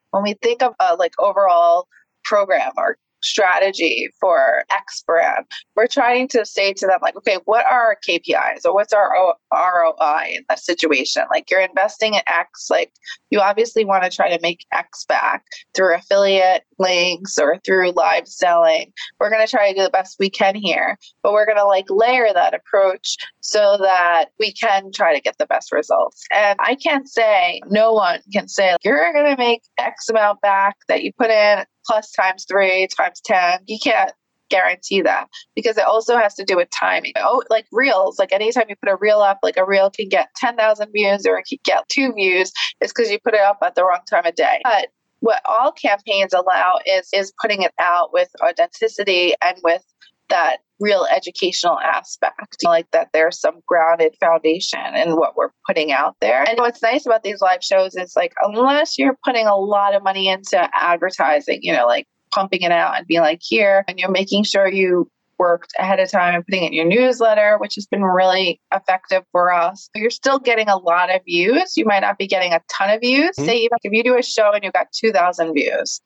when 0.09 0.23
we 0.23 0.33
think 0.41 0.63
of 0.63 0.73
a 0.79 0.95
like 0.95 1.13
overall 1.19 1.87
program 2.23 2.71
or 2.77 2.97
strategy 3.21 4.09
for 4.19 4.63
X 4.71 5.03
brand, 5.05 5.45
we're 5.75 5.87
trying 5.87 6.27
to 6.29 6.45
say 6.45 6.73
to 6.73 6.87
them, 6.87 6.99
like, 7.01 7.15
okay, 7.15 7.37
what 7.45 7.65
are 7.65 7.81
our 7.81 7.97
KPIs 8.07 8.65
or 8.65 8.73
what's 8.73 8.93
our 8.93 9.35
ROI 9.53 10.35
in 10.35 10.45
that 10.49 10.59
situation? 10.59 11.23
Like, 11.31 11.49
you're 11.49 11.61
investing 11.61 12.15
in 12.15 12.21
X, 12.27 12.67
like, 12.69 12.91
you 13.29 13.39
obviously 13.39 13.85
want 13.85 14.03
to 14.03 14.09
try 14.09 14.29
to 14.29 14.41
make 14.41 14.65
X 14.73 15.05
back 15.05 15.43
through 15.75 15.95
affiliate 15.95 16.63
links 16.79 17.37
or 17.37 17.59
through 17.65 17.91
live 17.91 18.27
selling. 18.27 18.91
We're 19.19 19.29
going 19.29 19.45
to 19.45 19.49
try 19.49 19.69
to 19.69 19.77
do 19.77 19.83
the 19.83 19.89
best 19.89 20.17
we 20.19 20.29
can 20.29 20.55
here, 20.55 20.97
but 21.23 21.33
we're 21.33 21.45
going 21.45 21.57
to 21.57 21.65
like 21.65 21.85
layer 21.89 22.31
that 22.33 22.53
approach 22.53 23.17
so 23.41 23.77
that 23.81 24.25
we 24.39 24.53
can 24.53 24.91
try 24.91 25.13
to 25.15 25.21
get 25.21 25.37
the 25.37 25.45
best 25.45 25.71
results. 25.71 26.23
And 26.31 26.57
I 26.61 26.75
can't 26.75 27.07
say, 27.07 27.61
no 27.69 27.93
one 27.93 28.19
can 28.33 28.47
say, 28.47 28.75
you're 28.83 29.13
going 29.13 29.35
to 29.35 29.37
make 29.37 29.61
X 29.77 30.09
amount 30.09 30.41
back 30.41 30.75
that 30.87 31.03
you 31.03 31.11
put 31.13 31.29
in 31.29 31.65
plus 31.85 32.11
times 32.11 32.45
three 32.47 32.87
times 32.97 33.21
10. 33.25 33.59
You 33.65 33.79
can't 33.81 34.11
guarantee 34.49 35.01
that 35.01 35.27
because 35.55 35.77
it 35.77 35.85
also 35.85 36.17
has 36.17 36.33
to 36.35 36.43
do 36.43 36.55
with 36.55 36.69
timing. 36.69 37.13
Oh, 37.17 37.43
like 37.49 37.65
reels, 37.71 38.19
like 38.19 38.31
anytime 38.31 38.65
you 38.69 38.75
put 38.81 38.91
a 38.91 38.97
reel 38.97 39.19
up, 39.19 39.39
like 39.43 39.57
a 39.57 39.65
reel 39.65 39.89
can 39.89 40.09
get 40.09 40.29
10,000 40.37 40.91
views 40.91 41.25
or 41.25 41.37
it 41.37 41.45
can 41.47 41.59
get 41.63 41.87
two 41.89 42.13
views, 42.13 42.51
it's 42.81 42.93
because 42.93 43.11
you 43.11 43.19
put 43.19 43.33
it 43.33 43.41
up 43.41 43.59
at 43.63 43.75
the 43.75 43.83
wrong 43.83 43.99
time 44.09 44.25
of 44.25 44.35
day. 44.35 44.59
But 44.63 44.87
what 45.19 45.41
all 45.45 45.71
campaigns 45.71 46.33
allow 46.33 46.79
is 46.85 47.09
is 47.13 47.33
putting 47.41 47.61
it 47.61 47.73
out 47.79 48.13
with 48.13 48.29
authenticity 48.43 49.33
and 49.41 49.57
with 49.63 49.83
that 50.29 50.57
real 50.79 51.07
educational 51.15 51.79
aspect 51.79 52.57
like 52.63 52.85
that 52.91 53.09
there's 53.13 53.39
some 53.39 53.61
grounded 53.65 54.15
foundation 54.19 54.95
in 54.95 55.15
what 55.15 55.35
we're 55.35 55.49
putting 55.65 55.91
out 55.91 56.15
there. 56.21 56.43
And 56.47 56.57
what's 56.59 56.83
nice 56.83 57.05
about 57.05 57.23
these 57.23 57.41
live 57.41 57.63
shows 57.63 57.95
is 57.95 58.13
like 58.15 58.33
unless 58.43 58.97
you're 58.97 59.17
putting 59.25 59.47
a 59.47 59.55
lot 59.55 59.95
of 59.95 60.03
money 60.03 60.27
into 60.27 60.69
advertising 60.75 61.59
you 61.61 61.73
know 61.73 61.85
like 61.85 62.07
pumping 62.31 62.61
it 62.61 62.71
out 62.71 62.97
and 62.97 63.07
being 63.07 63.21
like 63.21 63.39
here 63.41 63.85
and 63.87 63.97
you're 63.97 64.11
making 64.11 64.43
sure 64.43 64.67
you 64.67 65.09
worked 65.39 65.73
ahead 65.77 65.99
of 65.99 66.11
time 66.11 66.35
and 66.35 66.45
putting 66.45 66.63
it 66.63 66.67
in 66.67 66.73
your 66.73 66.85
newsletter, 66.85 67.57
which 67.59 67.75
has 67.75 67.85
been 67.85 68.03
really 68.03 68.61
effective 68.73 69.23
for 69.31 69.53
us. 69.53 69.89
You're 69.95 70.09
still 70.09 70.39
getting 70.39 70.67
a 70.67 70.77
lot 70.77 71.13
of 71.13 71.21
views. 71.25 71.77
You 71.77 71.85
might 71.85 72.01
not 72.01 72.17
be 72.17 72.27
getting 72.27 72.53
a 72.53 72.61
ton 72.69 72.89
of 72.89 73.01
views. 73.01 73.35
Mm-hmm. 73.37 73.45
Say 73.45 73.57
even 73.57 73.77
if 73.83 73.91
you 73.91 74.03
do 74.03 74.17
a 74.17 74.23
show 74.23 74.51
and 74.53 74.63
you 74.63 74.71
got 74.71 74.87
2,000 74.91 75.53
views, 75.53 76.01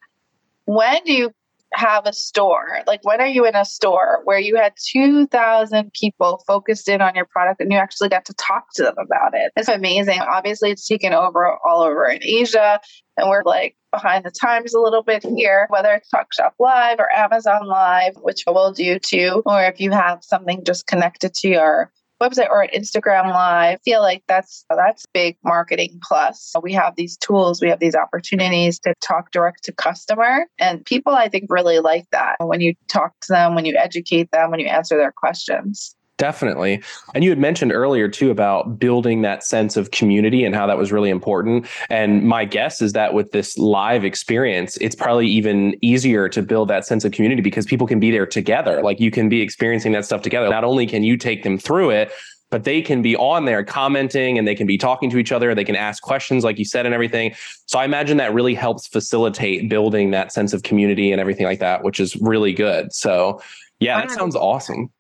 when 0.66 1.04
do 1.04 1.14
you 1.14 1.32
have 1.74 2.06
a 2.06 2.14
store? 2.14 2.80
Like, 2.88 3.04
when 3.04 3.22
are 3.22 3.28
you 3.28 3.46
in 3.46 3.56
a 3.56 3.66
store 3.66 4.22
where 4.24 4.40
you 4.40 4.56
had 4.56 4.74
2,000 4.92 5.92
people 5.94 6.44
focused 6.46 6.90
in 6.90 7.02
on 7.02 7.16
your 7.16 7.26
product 7.26 7.62
and 7.62 7.72
you 7.72 7.78
actually 7.78 8.10
got 8.10 8.26
to 8.26 8.34
talk 8.34 8.66
to 8.76 8.84
them 8.84 8.96
about 8.98 9.34
it? 9.34 9.52
It's 9.56 9.70
amazing. 9.70 10.20
Obviously, 10.20 10.72
it's 10.72 10.88
taken 10.88 11.14
over 11.14 11.58
all 11.66 11.82
over 11.82 12.08
in 12.08 12.20
Asia, 12.24 12.80
and 13.18 13.30
we're 13.30 13.44
like 13.44 13.76
behind 13.92 14.26
the 14.26 14.32
times 14.32 14.74
a 14.74 14.80
little 14.80 15.04
bit 15.04 15.24
here, 15.24 15.68
whether 15.70 15.94
it's 15.94 16.10
Talk 16.10 16.34
Shop 16.34 16.54
Live 16.60 17.00
or 17.00 17.12
Amazon 17.12 17.68
Live, 17.68 18.16
which 18.22 18.44
we'll 18.48 18.72
do 18.72 19.00
too, 19.00 19.44
or 19.46 19.64
if 19.64 19.80
you 19.80 19.92
have 19.92 20.24
something 20.24 20.64
just 20.66 20.88
connected 20.88 21.34
to 21.36 21.50
your 21.50 21.92
website 22.22 22.50
or 22.50 22.64
at 22.64 22.74
Instagram 22.74 23.30
Live. 23.32 23.76
I 23.76 23.78
feel 23.84 24.02
like 24.02 24.24
that's 24.28 24.66
that's 24.70 25.06
big 25.14 25.38
marketing 25.44 26.00
plus. 26.04 26.54
We 26.62 26.74
have 26.74 26.96
these 26.96 27.18
tools, 27.18 27.62
we 27.62 27.70
have 27.70 27.80
these 27.80 27.96
opportunities 27.96 28.80
to 28.80 28.94
talk 29.02 29.32
direct 29.32 29.64
to 29.66 29.74
customer 29.74 30.46
and 30.60 30.86
people 30.86 31.14
I 31.14 31.28
think 31.28 31.46
really 31.50 31.80
like 31.80 32.06
that 32.12 32.36
when 32.40 32.62
you 32.62 32.74
talk 32.88 33.14
to 33.22 33.34
them, 33.34 33.56
when 33.56 33.66
you 33.66 33.76
educate 33.78 34.32
them, 34.32 34.52
when 34.52 34.60
you 34.60 34.68
answer 34.68 34.98
their 34.98 35.14
questions. 35.16 35.96
Definitely. 36.22 36.84
And 37.16 37.24
you 37.24 37.32
had 37.32 37.40
mentioned 37.40 37.72
earlier 37.72 38.08
too 38.08 38.30
about 38.30 38.78
building 38.78 39.24
that 39.24 39.44
sense 39.44 39.76
of 39.76 39.90
community 39.90 40.46
and 40.46 40.54
how 40.54 40.68
that 40.68 40.78
was 40.78 40.92
really 40.92 41.10
important. 41.10 41.66
And 41.90 42.22
my 42.22 42.46
guess 42.46 42.80
is 42.80 42.94
that 42.94 43.16
with 43.16 43.32
this 43.32 43.58
live 43.58 44.06
experience, 44.06 44.78
it's 44.78 44.94
probably 44.94 45.28
even 45.28 45.76
easier 45.82 46.30
to 46.30 46.44
build 46.44 46.68
that 46.68 46.86
sense 46.86 47.04
of 47.06 47.12
community 47.12 47.42
because 47.42 47.66
people 47.66 47.88
can 47.88 48.00
be 48.00 48.12
there 48.12 48.28
together. 48.28 48.84
Like 48.84 49.00
you 49.00 49.10
can 49.10 49.30
be 49.30 49.42
experiencing 49.42 49.94
that 49.94 50.06
stuff 50.06 50.22
together. 50.22 50.48
Not 50.48 50.64
only 50.64 50.86
can 50.86 51.02
you 51.02 51.18
take 51.18 51.42
them 51.42 51.58
through 51.58 51.90
it, 51.90 52.12
but 52.52 52.66
they 52.66 52.84
can 52.84 53.02
be 53.02 53.16
on 53.16 53.46
there 53.46 53.64
commenting 53.64 54.38
and 54.38 54.48
they 54.48 54.54
can 54.54 54.68
be 54.68 54.78
talking 54.78 55.10
to 55.10 55.18
each 55.18 55.32
other. 55.32 55.56
They 55.56 55.64
can 55.64 55.76
ask 55.76 56.04
questions, 56.04 56.44
like 56.44 56.60
you 56.60 56.66
said, 56.66 56.86
and 56.86 56.94
everything. 56.94 57.34
So 57.66 57.80
I 57.80 57.86
imagine 57.86 58.18
that 58.18 58.32
really 58.32 58.54
helps 58.54 58.86
facilitate 58.86 59.70
building 59.70 60.12
that 60.12 60.32
sense 60.32 60.54
of 60.54 60.62
community 60.62 61.12
and 61.12 61.20
everything 61.20 61.48
like 61.48 61.62
that, 61.62 61.84
which 61.84 62.00
is 62.00 62.16
really 62.18 62.54
good. 62.54 62.94
So, 62.94 63.42
yeah, 63.80 64.00
that 64.02 64.12
sounds 64.12 64.36
awesome. 64.36 64.92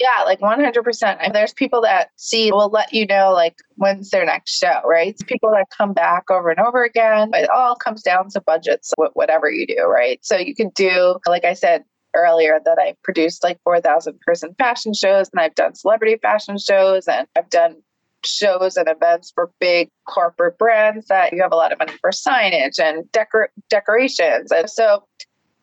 Yeah, 0.00 0.24
like 0.24 0.40
100%. 0.40 1.18
And 1.20 1.34
there's 1.34 1.52
people 1.52 1.82
that 1.82 2.08
see, 2.16 2.50
will 2.50 2.70
let 2.70 2.90
you 2.92 3.04
know, 3.04 3.32
like, 3.34 3.56
when's 3.76 4.08
their 4.08 4.24
next 4.24 4.56
show, 4.56 4.80
right? 4.86 5.08
It's 5.08 5.22
people 5.22 5.50
that 5.50 5.66
come 5.76 5.92
back 5.92 6.30
over 6.30 6.48
and 6.48 6.58
over 6.58 6.82
again. 6.82 7.30
It 7.34 7.50
all 7.50 7.76
comes 7.76 8.02
down 8.02 8.30
to 8.30 8.40
budgets, 8.40 8.94
whatever 9.12 9.50
you 9.50 9.66
do, 9.66 9.84
right? 9.84 10.18
So 10.22 10.38
you 10.38 10.54
can 10.54 10.70
do, 10.70 11.18
like 11.26 11.44
I 11.44 11.52
said, 11.52 11.84
earlier 12.14 12.58
that 12.64 12.78
I 12.80 12.94
produced 13.04 13.44
like 13.44 13.60
4,000 13.62 14.18
person 14.20 14.54
fashion 14.58 14.94
shows 14.94 15.28
and 15.32 15.40
I've 15.40 15.54
done 15.54 15.74
celebrity 15.74 16.16
fashion 16.16 16.56
shows 16.58 17.06
and 17.06 17.26
I've 17.36 17.50
done 17.50 17.76
shows 18.24 18.76
and 18.76 18.88
events 18.88 19.32
for 19.34 19.50
big 19.60 19.90
corporate 20.06 20.58
brands 20.58 21.06
that 21.08 21.32
you 21.32 21.42
have 21.42 21.52
a 21.52 21.56
lot 21.56 21.72
of 21.72 21.78
money 21.78 21.92
for 22.00 22.10
signage 22.10 22.78
and 22.78 23.10
decor- 23.12 23.52
decorations. 23.68 24.50
And 24.50 24.68
so 24.68 25.04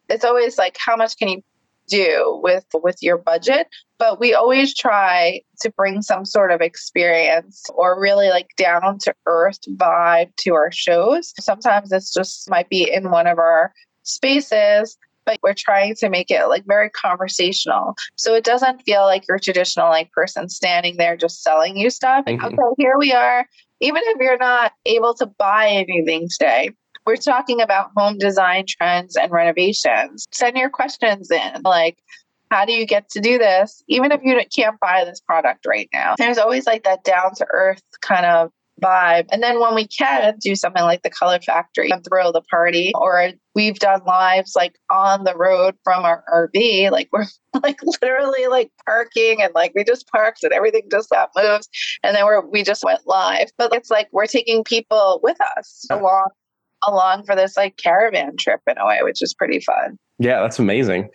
it's 0.10 0.24
always 0.24 0.58
like, 0.58 0.78
how 0.80 0.96
much 0.96 1.18
can 1.18 1.28
you 1.28 1.44
do 1.88 2.40
with 2.44 2.66
with 2.74 2.98
your 3.02 3.18
budget 3.18 3.68
but 4.00 4.20
we 4.20 4.34
always 4.34 4.76
try 4.76 5.42
to 5.62 5.72
bring 5.72 6.02
some 6.02 6.26
sort 6.26 6.52
of 6.52 6.62
experience 6.62 7.64
or 7.74 8.00
really 8.00 8.30
like 8.30 8.50
down 8.58 8.98
to 9.00 9.14
earth 9.26 9.60
vibe 9.76 10.36
to 10.38 10.54
our 10.54 10.72
shows. 10.72 11.34
Sometimes 11.40 11.92
it's 11.92 12.14
just 12.14 12.50
might 12.50 12.70
be 12.70 12.90
in 12.92 13.10
one 13.10 13.28
of 13.28 13.40
our 13.40 13.74
spaces 14.04 14.98
but 15.26 15.40
we're 15.44 15.54
trying 15.54 15.94
to 15.94 16.10
make 16.10 16.32
it 16.32 16.46
like 16.46 16.64
very 16.66 16.90
conversational. 16.90 17.96
So 18.16 18.34
it 18.34 18.46
doesn't 18.46 18.84
feel 18.84 19.02
like 19.02 19.28
your 19.28 19.40
traditional 19.40 19.90
like 19.90 20.10
person 20.14 20.48
standing 20.48 20.96
there 20.96 21.18
just 21.18 21.44
selling 21.44 21.76
you 21.76 21.90
stuff. 21.90 22.24
Mm-hmm. 22.26 22.46
okay 22.46 22.58
here 22.78 22.96
we 22.98 23.12
are. 23.12 23.46
Even 23.82 24.02
if 24.06 24.18
you're 24.22 24.38
not 24.38 24.72
able 24.86 25.14
to 25.16 25.26
buy 25.26 25.68
anything 25.68 26.30
today 26.30 26.72
we're 27.08 27.16
talking 27.16 27.62
about 27.62 27.90
home 27.96 28.18
design 28.18 28.66
trends 28.68 29.16
and 29.16 29.32
renovations. 29.32 30.26
Send 30.32 30.58
your 30.58 30.70
questions 30.70 31.32
in. 31.32 31.62
Like, 31.64 31.98
how 32.52 32.66
do 32.66 32.72
you 32.72 32.86
get 32.86 33.10
to 33.10 33.20
do 33.20 33.38
this 33.38 33.84
even 33.90 34.12
if 34.12 34.22
you 34.24 34.40
can't 34.56 34.80
buy 34.80 35.04
this 35.04 35.20
product 35.20 35.66
right 35.68 35.90
now 35.92 36.16
there's 36.18 36.38
always 36.38 36.66
like 36.66 36.82
that 36.86 37.04
down 37.04 37.36
to 37.36 37.46
earth 37.52 37.82
kind 38.00 38.26
of 38.26 38.52
vibe. 38.82 39.26
And 39.32 39.42
then 39.42 39.60
when 39.60 39.76
we 39.76 39.88
can 39.88 40.38
do 40.40 40.56
something 40.56 40.84
like 40.84 41.02
the 41.04 41.10
Color 41.10 41.40
Factory 41.40 41.90
and 41.90 42.04
throw 42.04 42.32
the 42.32 42.42
party, 42.42 42.92
or 42.96 43.32
we've 43.56 43.80
done 43.80 44.02
lives 44.06 44.54
like 44.56 44.78
on 44.90 45.24
the 45.24 45.36
road 45.36 45.76
from 45.84 46.04
our 46.04 46.24
RV, 46.32 46.92
like 46.92 47.10
we're 47.12 47.26
like 47.64 47.80
literally 48.02 48.48
like 48.48 48.72
parking 48.86 49.42
and 49.42 49.54
like 49.56 49.74
we 49.76 49.84
just 49.84 50.08
parked 50.08 50.44
and 50.44 50.54
everything 50.54 50.84
just 50.92 51.10
got 51.10 51.30
moves. 51.36 51.68
And 52.04 52.16
then 52.16 52.26
we're, 52.26 52.46
we 52.46 52.64
just 52.64 52.84
went 52.84 53.02
live. 53.06 53.50
But 53.58 53.74
it's 53.74 53.90
like 53.90 54.10
we're 54.12 54.28
taking 54.28 54.64
people 54.64 55.20
with 55.24 55.38
us 55.58 55.86
along 55.90 56.28
along 56.86 57.26
for 57.26 57.36
this 57.36 57.58
like 57.58 57.78
caravan 57.78 58.36
trip 58.38 58.62
in 58.68 58.78
a 58.78 58.86
way, 58.86 59.00
which 59.02 59.22
is 59.22 59.34
pretty 59.34 59.60
fun. 59.60 59.98
Yeah, 60.20 60.42
that's 60.42 60.60
amazing. 60.60 61.10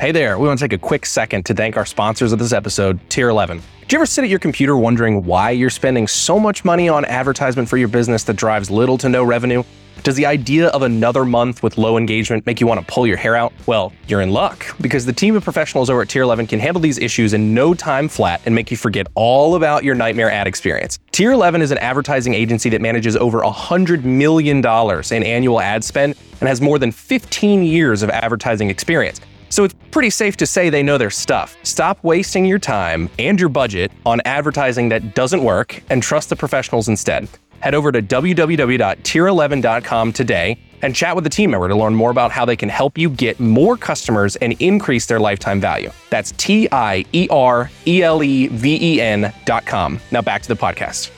Hey 0.00 0.10
there, 0.10 0.38
we 0.38 0.48
want 0.48 0.58
to 0.58 0.64
take 0.64 0.72
a 0.72 0.80
quick 0.80 1.04
second 1.06 1.44
to 1.46 1.54
thank 1.54 1.76
our 1.76 1.86
sponsors 1.86 2.32
of 2.32 2.38
this 2.38 2.52
episode, 2.52 2.98
Tier 3.08 3.28
11. 3.28 3.58
Do 3.58 3.64
you 3.90 3.98
ever 3.98 4.06
sit 4.06 4.24
at 4.24 4.30
your 4.30 4.38
computer 4.38 4.76
wondering 4.76 5.24
why 5.24 5.50
you're 5.50 5.70
spending 5.70 6.08
so 6.08 6.40
much 6.40 6.64
money 6.64 6.88
on 6.88 7.04
advertisement 7.04 7.68
for 7.68 7.76
your 7.76 7.88
business 7.88 8.24
that 8.24 8.34
drives 8.34 8.70
little 8.70 8.96
to 8.98 9.08
no 9.08 9.22
revenue? 9.22 9.62
Does 10.02 10.16
the 10.16 10.26
idea 10.26 10.68
of 10.68 10.82
another 10.82 11.24
month 11.24 11.62
with 11.62 11.78
low 11.78 11.96
engagement 11.96 12.44
make 12.44 12.60
you 12.60 12.66
want 12.66 12.80
to 12.80 12.86
pull 12.86 13.06
your 13.06 13.16
hair 13.16 13.36
out? 13.36 13.52
Well, 13.66 13.92
you're 14.08 14.20
in 14.20 14.30
luck 14.30 14.66
because 14.80 15.06
the 15.06 15.12
team 15.12 15.36
of 15.36 15.44
professionals 15.44 15.88
over 15.88 16.02
at 16.02 16.08
Tier 16.08 16.22
11 16.22 16.48
can 16.48 16.58
handle 16.58 16.80
these 16.80 16.98
issues 16.98 17.34
in 17.34 17.54
no 17.54 17.72
time 17.72 18.08
flat 18.08 18.40
and 18.44 18.54
make 18.54 18.70
you 18.70 18.76
forget 18.76 19.06
all 19.14 19.54
about 19.54 19.84
your 19.84 19.94
nightmare 19.94 20.30
ad 20.30 20.48
experience. 20.48 20.98
Tier 21.12 21.32
11 21.32 21.62
is 21.62 21.70
an 21.70 21.78
advertising 21.78 22.34
agency 22.34 22.68
that 22.70 22.80
manages 22.80 23.16
over 23.16 23.40
$100 23.42 24.02
million 24.02 24.58
in 24.58 25.22
annual 25.22 25.60
ad 25.60 25.84
spend 25.84 26.16
and 26.40 26.48
has 26.48 26.60
more 26.60 26.78
than 26.80 26.90
15 26.90 27.62
years 27.62 28.02
of 28.02 28.10
advertising 28.10 28.70
experience. 28.70 29.20
So 29.50 29.64
it's 29.64 29.74
pretty 29.90 30.08
safe 30.08 30.38
to 30.38 30.46
say 30.46 30.70
they 30.70 30.82
know 30.82 30.96
their 30.96 31.10
stuff. 31.10 31.56
Stop 31.62 32.02
wasting 32.02 32.46
your 32.46 32.58
time 32.58 33.10
and 33.18 33.38
your 33.38 33.50
budget 33.50 33.92
on 34.06 34.22
advertising 34.24 34.88
that 34.88 35.14
doesn't 35.14 35.44
work 35.44 35.82
and 35.90 36.02
trust 36.02 36.30
the 36.30 36.36
professionals 36.36 36.88
instead. 36.88 37.28
Head 37.62 37.74
over 37.76 37.92
to 37.92 38.02
www.tier11.com 38.02 40.12
today 40.12 40.58
and 40.82 40.96
chat 40.96 41.14
with 41.14 41.24
a 41.26 41.30
team 41.30 41.52
member 41.52 41.68
to 41.68 41.76
learn 41.76 41.94
more 41.94 42.10
about 42.10 42.32
how 42.32 42.44
they 42.44 42.56
can 42.56 42.68
help 42.68 42.98
you 42.98 43.08
get 43.08 43.38
more 43.38 43.76
customers 43.76 44.34
and 44.36 44.60
increase 44.60 45.06
their 45.06 45.20
lifetime 45.20 45.60
value. 45.60 45.92
That's 46.10 46.32
T 46.32 46.68
I 46.72 47.04
E 47.12 47.28
R 47.30 47.70
E 47.86 48.02
L 48.02 48.20
E 48.20 48.48
V 48.48 48.96
E 48.96 49.00
N.com. 49.00 50.00
Now 50.10 50.22
back 50.22 50.42
to 50.42 50.48
the 50.48 50.56
podcast. 50.56 51.12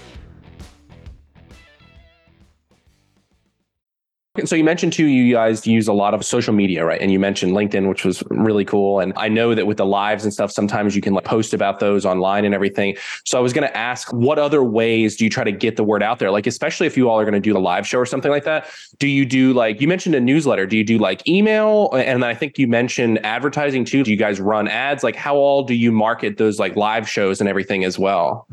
So 4.45 4.57
you 4.57 4.65
mentioned 4.65 4.93
too, 4.93 5.07
you 5.07 5.33
guys 5.33 5.65
use 5.65 5.87
a 5.87 5.93
lot 5.93 6.13
of 6.13 6.25
social 6.25 6.53
media, 6.53 6.85
right? 6.85 7.01
And 7.01 7.13
you 7.13 7.21
mentioned 7.21 7.53
LinkedIn, 7.53 7.89
which 7.89 8.05
was 8.05 8.21
really 8.31 8.65
cool. 8.65 8.99
And 8.99 9.13
I 9.17 9.29
know 9.29 9.55
that 9.55 9.69
with 9.69 9.77
the 9.77 9.87
lives 9.87 10.25
and 10.25 10.33
stuff, 10.33 10.51
sometimes 10.51 10.97
you 10.97 11.03
can 11.03 11.15
like 11.15 11.25
post 11.25 11.55
about 11.55 11.79
those 11.79 12.05
online 12.05 12.45
and 12.45 12.53
everything. 12.53 12.97
So 13.25 13.39
I 13.39 13.41
was 13.41 13.53
going 13.53 13.67
to 13.67 13.77
ask, 13.77 14.13
what 14.13 14.41
other 14.41 14.65
ways 14.65 15.17
do 15.17 15.23
you 15.23 15.31
try 15.31 15.45
to 15.45 15.53
get 15.53 15.77
the 15.77 15.85
word 15.85 16.03
out 16.03 16.19
there? 16.19 16.33
Like, 16.33 16.49
especially 16.49 16.89
if 16.89 16.97
you 16.97 17.09
all 17.09 17.21
are 17.21 17.23
going 17.23 17.35
to 17.35 17.41
do 17.41 17.53
the 17.53 17.61
live 17.61 17.87
show 17.87 17.99
or 17.99 18.07
something 18.07 18.33
like 18.33 18.43
that. 18.43 18.69
Do 18.99 19.07
you 19.07 19.25
do 19.25 19.53
like 19.53 19.81
you 19.81 19.87
mentioned 19.87 20.17
a 20.17 20.21
newsletter? 20.21 20.67
Do 20.67 20.77
you 20.77 20.85
do 20.85 20.99
like 20.99 21.27
email? 21.29 21.93
And 21.93 22.25
I 22.25 22.35
think 22.35 22.59
you 22.59 22.67
mentioned 22.67 23.25
advertising 23.25 23.85
too. 23.85 24.03
Do 24.03 24.11
you 24.11 24.17
guys 24.17 24.41
run 24.41 24.67
ads? 24.67 25.05
Like, 25.05 25.15
how 25.15 25.37
all 25.37 25.63
do 25.63 25.75
you 25.75 25.93
market 25.93 26.39
those 26.39 26.59
like 26.59 26.75
live 26.75 27.09
shows 27.09 27.39
and 27.39 27.49
everything 27.49 27.85
as 27.85 28.01
well? 28.01 28.49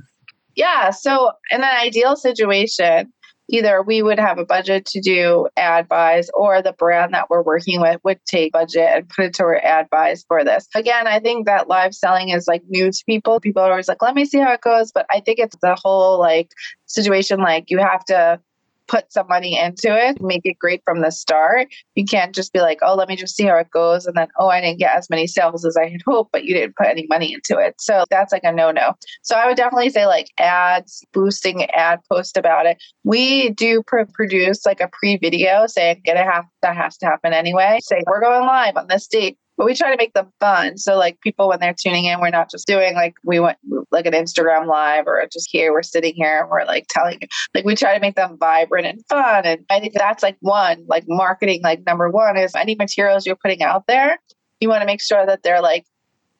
Yeah. 0.55 0.91
So 0.91 1.31
in 1.49 1.63
an 1.63 1.75
ideal 1.75 2.15
situation 2.15 3.11
either 3.51 3.81
we 3.81 4.01
would 4.01 4.19
have 4.19 4.39
a 4.39 4.45
budget 4.45 4.85
to 4.85 5.01
do 5.01 5.47
ad 5.57 5.87
buys 5.87 6.29
or 6.33 6.61
the 6.61 6.73
brand 6.73 7.13
that 7.13 7.29
we're 7.29 7.43
working 7.43 7.81
with 7.81 7.99
would 8.03 8.19
take 8.25 8.53
budget 8.53 8.89
and 8.89 9.09
put 9.09 9.25
it 9.25 9.33
to 9.35 9.43
our 9.43 9.57
ad 9.57 9.87
buys 9.89 10.23
for 10.27 10.43
this. 10.43 10.67
Again, 10.73 11.07
I 11.07 11.19
think 11.19 11.45
that 11.45 11.67
live 11.67 11.93
selling 11.93 12.29
is 12.29 12.47
like 12.47 12.63
new 12.67 12.91
to 12.91 13.03
people. 13.05 13.39
People 13.39 13.61
are 13.61 13.71
always 13.71 13.87
like, 13.87 14.01
let 14.01 14.15
me 14.15 14.25
see 14.25 14.39
how 14.39 14.53
it 14.53 14.61
goes. 14.61 14.91
But 14.91 15.05
I 15.11 15.19
think 15.19 15.39
it's 15.39 15.57
the 15.61 15.77
whole 15.81 16.19
like 16.19 16.51
situation 16.85 17.39
like 17.39 17.65
you 17.67 17.79
have 17.79 18.03
to 18.05 18.39
put 18.87 19.11
some 19.11 19.27
money 19.27 19.57
into 19.57 19.95
it, 19.95 20.21
make 20.21 20.41
it 20.45 20.59
great 20.59 20.81
from 20.83 21.01
the 21.01 21.11
start. 21.11 21.67
You 21.95 22.05
can't 22.05 22.35
just 22.35 22.53
be 22.53 22.59
like, 22.59 22.79
oh, 22.81 22.95
let 22.95 23.07
me 23.07 23.15
just 23.15 23.35
see 23.35 23.45
how 23.45 23.57
it 23.57 23.71
goes. 23.71 24.05
And 24.05 24.15
then, 24.15 24.27
oh, 24.39 24.49
I 24.49 24.61
didn't 24.61 24.79
get 24.79 24.95
as 24.95 25.09
many 25.09 25.27
sales 25.27 25.65
as 25.65 25.77
I 25.77 25.87
had 25.89 26.01
hoped, 26.05 26.31
but 26.31 26.45
you 26.45 26.53
didn't 26.53 26.75
put 26.75 26.87
any 26.87 27.05
money 27.07 27.33
into 27.33 27.57
it. 27.57 27.75
So 27.79 28.03
that's 28.09 28.31
like 28.31 28.43
a 28.43 28.51
no 28.51 28.71
no. 28.71 28.93
So 29.21 29.35
I 29.35 29.47
would 29.47 29.57
definitely 29.57 29.89
say 29.89 30.05
like 30.05 30.27
ads, 30.37 31.03
boosting 31.13 31.65
ad 31.71 31.99
post 32.11 32.37
about 32.37 32.65
it. 32.65 32.81
We 33.03 33.49
do 33.51 33.83
pr- 33.85 34.01
produce 34.13 34.65
like 34.65 34.81
a 34.81 34.89
pre 34.91 35.17
video 35.17 35.67
saying, 35.67 36.01
get 36.03 36.17
a 36.17 36.23
half, 36.23 36.45
that 36.61 36.75
has 36.75 36.97
to 36.97 37.05
happen 37.05 37.33
anyway. 37.33 37.79
Say, 37.81 38.03
we're 38.07 38.21
going 38.21 38.45
live 38.45 38.77
on 38.77 38.87
this 38.87 39.07
date 39.07 39.37
but 39.61 39.65
we 39.65 39.75
try 39.75 39.91
to 39.91 39.97
make 39.97 40.15
them 40.15 40.33
fun. 40.39 40.75
So 40.79 40.97
like 40.97 41.21
people 41.21 41.47
when 41.47 41.59
they're 41.59 41.75
tuning 41.79 42.05
in, 42.05 42.19
we're 42.19 42.31
not 42.31 42.49
just 42.49 42.65
doing 42.65 42.95
like 42.95 43.13
we 43.23 43.39
went 43.39 43.59
like 43.91 44.07
an 44.07 44.13
Instagram 44.13 44.65
live 44.65 45.05
or 45.05 45.23
just 45.31 45.49
here 45.51 45.71
we're 45.71 45.83
sitting 45.83 46.15
here 46.15 46.39
and 46.41 46.49
we're 46.49 46.65
like 46.65 46.87
telling 46.89 47.19
like 47.53 47.63
we 47.63 47.75
try 47.75 47.93
to 47.93 47.99
make 47.99 48.15
them 48.15 48.39
vibrant 48.39 48.87
and 48.87 49.05
fun. 49.07 49.45
And 49.45 49.63
I 49.69 49.79
think 49.79 49.93
that's 49.93 50.23
like 50.23 50.35
one 50.39 50.83
like 50.87 51.03
marketing 51.07 51.61
like 51.61 51.85
number 51.85 52.09
one 52.09 52.37
is 52.37 52.55
any 52.55 52.73
materials 52.73 53.27
you're 53.27 53.35
putting 53.35 53.61
out 53.61 53.85
there, 53.87 54.17
you 54.61 54.67
want 54.67 54.81
to 54.81 54.87
make 54.87 54.99
sure 54.99 55.27
that 55.27 55.43
they're 55.43 55.61
like 55.61 55.85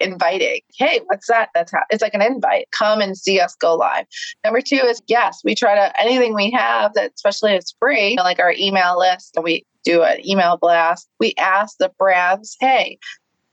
inviting. 0.02 0.62
Hey, 0.76 1.02
what's 1.06 1.28
that? 1.28 1.50
That's 1.54 1.72
how 1.72 1.82
it's 1.90 2.02
like 2.02 2.14
an 2.14 2.22
invite. 2.22 2.68
Come 2.72 3.02
and 3.02 3.18
see 3.18 3.40
us 3.40 3.56
go 3.56 3.76
live. 3.76 4.06
Number 4.44 4.62
two 4.62 4.82
is 4.86 5.02
yes, 5.08 5.42
we 5.44 5.56
try 5.56 5.76
to 5.76 6.02
anything 6.02 6.34
we 6.34 6.52
have 6.52 6.94
that 6.94 7.12
especially 7.16 7.54
is 7.54 7.74
free, 7.80 8.10
you 8.10 8.16
know, 8.16 8.24
like 8.24 8.40
our 8.40 8.54
email 8.58 9.00
list. 9.00 9.36
And 9.36 9.44
we 9.44 9.66
do 9.84 10.04
an 10.04 10.26
email 10.28 10.58
blast. 10.58 11.10
We 11.20 11.34
ask 11.38 11.78
the 11.78 11.92
brands, 11.98 12.58
hey, 12.60 12.98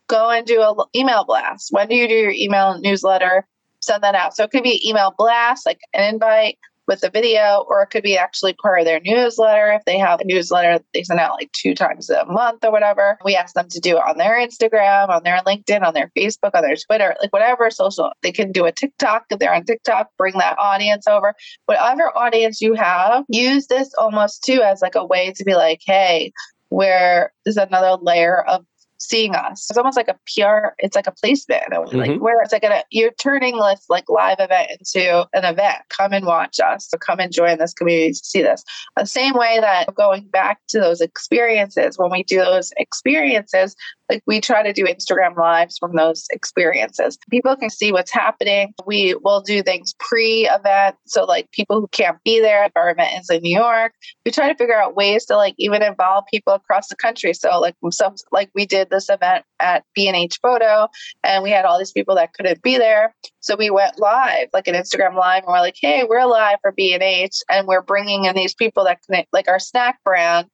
go 0.08 0.30
and 0.30 0.46
do 0.46 0.62
an 0.62 0.76
email 0.94 1.24
blast. 1.24 1.68
When 1.70 1.88
do 1.88 1.94
you 1.94 2.08
do 2.08 2.14
your 2.14 2.32
email 2.32 2.78
newsletter? 2.80 3.46
Send 3.80 4.02
that 4.02 4.14
out. 4.14 4.34
So 4.34 4.44
it 4.44 4.50
could 4.50 4.64
be 4.64 4.86
email 4.88 5.14
blast, 5.16 5.64
like 5.64 5.78
an 5.94 6.14
invite 6.14 6.58
with 6.88 7.00
the 7.00 7.10
video, 7.10 7.64
or 7.68 7.82
it 7.82 7.90
could 7.90 8.02
be 8.02 8.16
actually 8.16 8.54
part 8.54 8.80
of 8.80 8.86
their 8.86 9.00
newsletter. 9.04 9.70
If 9.70 9.84
they 9.84 9.98
have 9.98 10.20
a 10.20 10.24
newsletter 10.24 10.82
they 10.94 11.04
send 11.04 11.20
out 11.20 11.34
like 11.34 11.52
two 11.52 11.74
times 11.74 12.10
a 12.10 12.24
month 12.24 12.64
or 12.64 12.72
whatever, 12.72 13.18
we 13.24 13.36
ask 13.36 13.54
them 13.54 13.68
to 13.68 13.78
do 13.78 13.98
it 13.98 14.02
on 14.06 14.16
their 14.16 14.34
Instagram, 14.34 15.10
on 15.10 15.22
their 15.22 15.38
LinkedIn, 15.46 15.86
on 15.86 15.94
their 15.94 16.10
Facebook, 16.16 16.50
on 16.54 16.62
their 16.62 16.76
Twitter, 16.76 17.14
like 17.20 17.32
whatever 17.32 17.70
social. 17.70 18.10
They 18.22 18.32
can 18.32 18.50
do 18.50 18.64
a 18.64 18.72
TikTok 18.72 19.26
if 19.30 19.38
they're 19.38 19.54
on 19.54 19.64
TikTok, 19.64 20.08
bring 20.16 20.38
that 20.38 20.58
audience 20.58 21.06
over. 21.06 21.34
Whatever 21.66 22.16
audience 22.16 22.60
you 22.60 22.74
have, 22.74 23.24
use 23.28 23.66
this 23.66 23.92
almost 23.98 24.42
too 24.42 24.62
as 24.62 24.80
like 24.82 24.94
a 24.94 25.04
way 25.04 25.32
to 25.36 25.44
be 25.44 25.54
like, 25.54 25.80
hey, 25.84 26.32
where 26.70 27.32
is 27.44 27.56
another 27.56 28.02
layer 28.02 28.42
of 28.42 28.64
seeing 28.98 29.34
us. 29.34 29.66
It's 29.70 29.76
almost 29.76 29.96
like 29.96 30.08
a 30.08 30.18
PR, 30.34 30.74
it's 30.78 30.96
like 30.96 31.06
a 31.06 31.12
placement. 31.12 31.64
Mm-hmm. 31.70 31.96
Like 31.96 32.20
where 32.20 32.40
it's 32.42 32.52
like 32.52 32.64
a, 32.64 32.82
you're 32.90 33.12
turning 33.12 33.58
this 33.58 33.86
like 33.88 34.04
live 34.08 34.38
event 34.40 34.70
into 34.78 35.26
an 35.32 35.44
event. 35.44 35.78
Come 35.88 36.12
and 36.12 36.26
watch 36.26 36.60
us 36.60 36.88
or 36.92 36.98
come 36.98 37.20
and 37.20 37.32
join 37.32 37.58
this 37.58 37.74
community 37.74 38.12
to 38.12 38.18
see 38.18 38.42
this. 38.42 38.64
The 38.96 39.06
same 39.06 39.34
way 39.34 39.58
that 39.60 39.94
going 39.94 40.28
back 40.28 40.60
to 40.68 40.80
those 40.80 41.00
experiences, 41.00 41.98
when 41.98 42.10
we 42.10 42.22
do 42.24 42.38
those 42.38 42.72
experiences, 42.76 43.74
like 44.10 44.22
we 44.26 44.40
try 44.40 44.62
to 44.62 44.72
do 44.72 44.84
Instagram 44.84 45.36
lives 45.36 45.76
from 45.78 45.94
those 45.94 46.26
experiences. 46.30 47.18
People 47.30 47.56
can 47.56 47.68
see 47.68 47.92
what's 47.92 48.10
happening. 48.10 48.72
We 48.86 49.14
will 49.22 49.42
do 49.42 49.62
things 49.62 49.94
pre-event. 50.00 50.96
So 51.06 51.24
like 51.24 51.50
people 51.52 51.80
who 51.80 51.88
can't 51.88 52.16
be 52.24 52.40
there, 52.40 52.70
our 52.74 52.90
event 52.90 53.20
is 53.20 53.30
in 53.30 53.42
New 53.42 53.56
York, 53.56 53.92
we 54.24 54.32
try 54.32 54.48
to 54.48 54.56
figure 54.56 54.80
out 54.80 54.96
ways 54.96 55.26
to 55.26 55.36
like 55.36 55.54
even 55.58 55.82
involve 55.82 56.24
people 56.30 56.54
across 56.54 56.88
the 56.88 56.96
country. 56.96 57.34
So 57.34 57.60
like 57.60 57.74
some 57.90 58.14
like 58.32 58.50
we 58.54 58.66
did 58.66 58.87
this 58.90 59.08
event 59.08 59.44
at 59.60 59.84
B&H 59.94 60.38
Photo 60.42 60.88
and 61.24 61.42
we 61.42 61.50
had 61.50 61.64
all 61.64 61.78
these 61.78 61.92
people 61.92 62.14
that 62.16 62.32
couldn't 62.34 62.62
be 62.62 62.78
there. 62.78 63.14
So 63.40 63.56
we 63.56 63.70
went 63.70 63.98
live, 63.98 64.48
like 64.52 64.68
an 64.68 64.74
Instagram 64.74 65.14
live, 65.14 65.44
and 65.44 65.52
we're 65.52 65.60
like, 65.60 65.76
hey, 65.80 66.04
we're 66.08 66.26
live 66.26 66.58
for 66.60 66.72
B&H 66.72 67.36
and 67.48 67.66
we're 67.66 67.82
bringing 67.82 68.24
in 68.24 68.34
these 68.34 68.54
people 68.54 68.84
that 68.84 69.00
couldn't, 69.06 69.28
like 69.32 69.48
our 69.48 69.58
snack 69.58 70.02
brand 70.04 70.46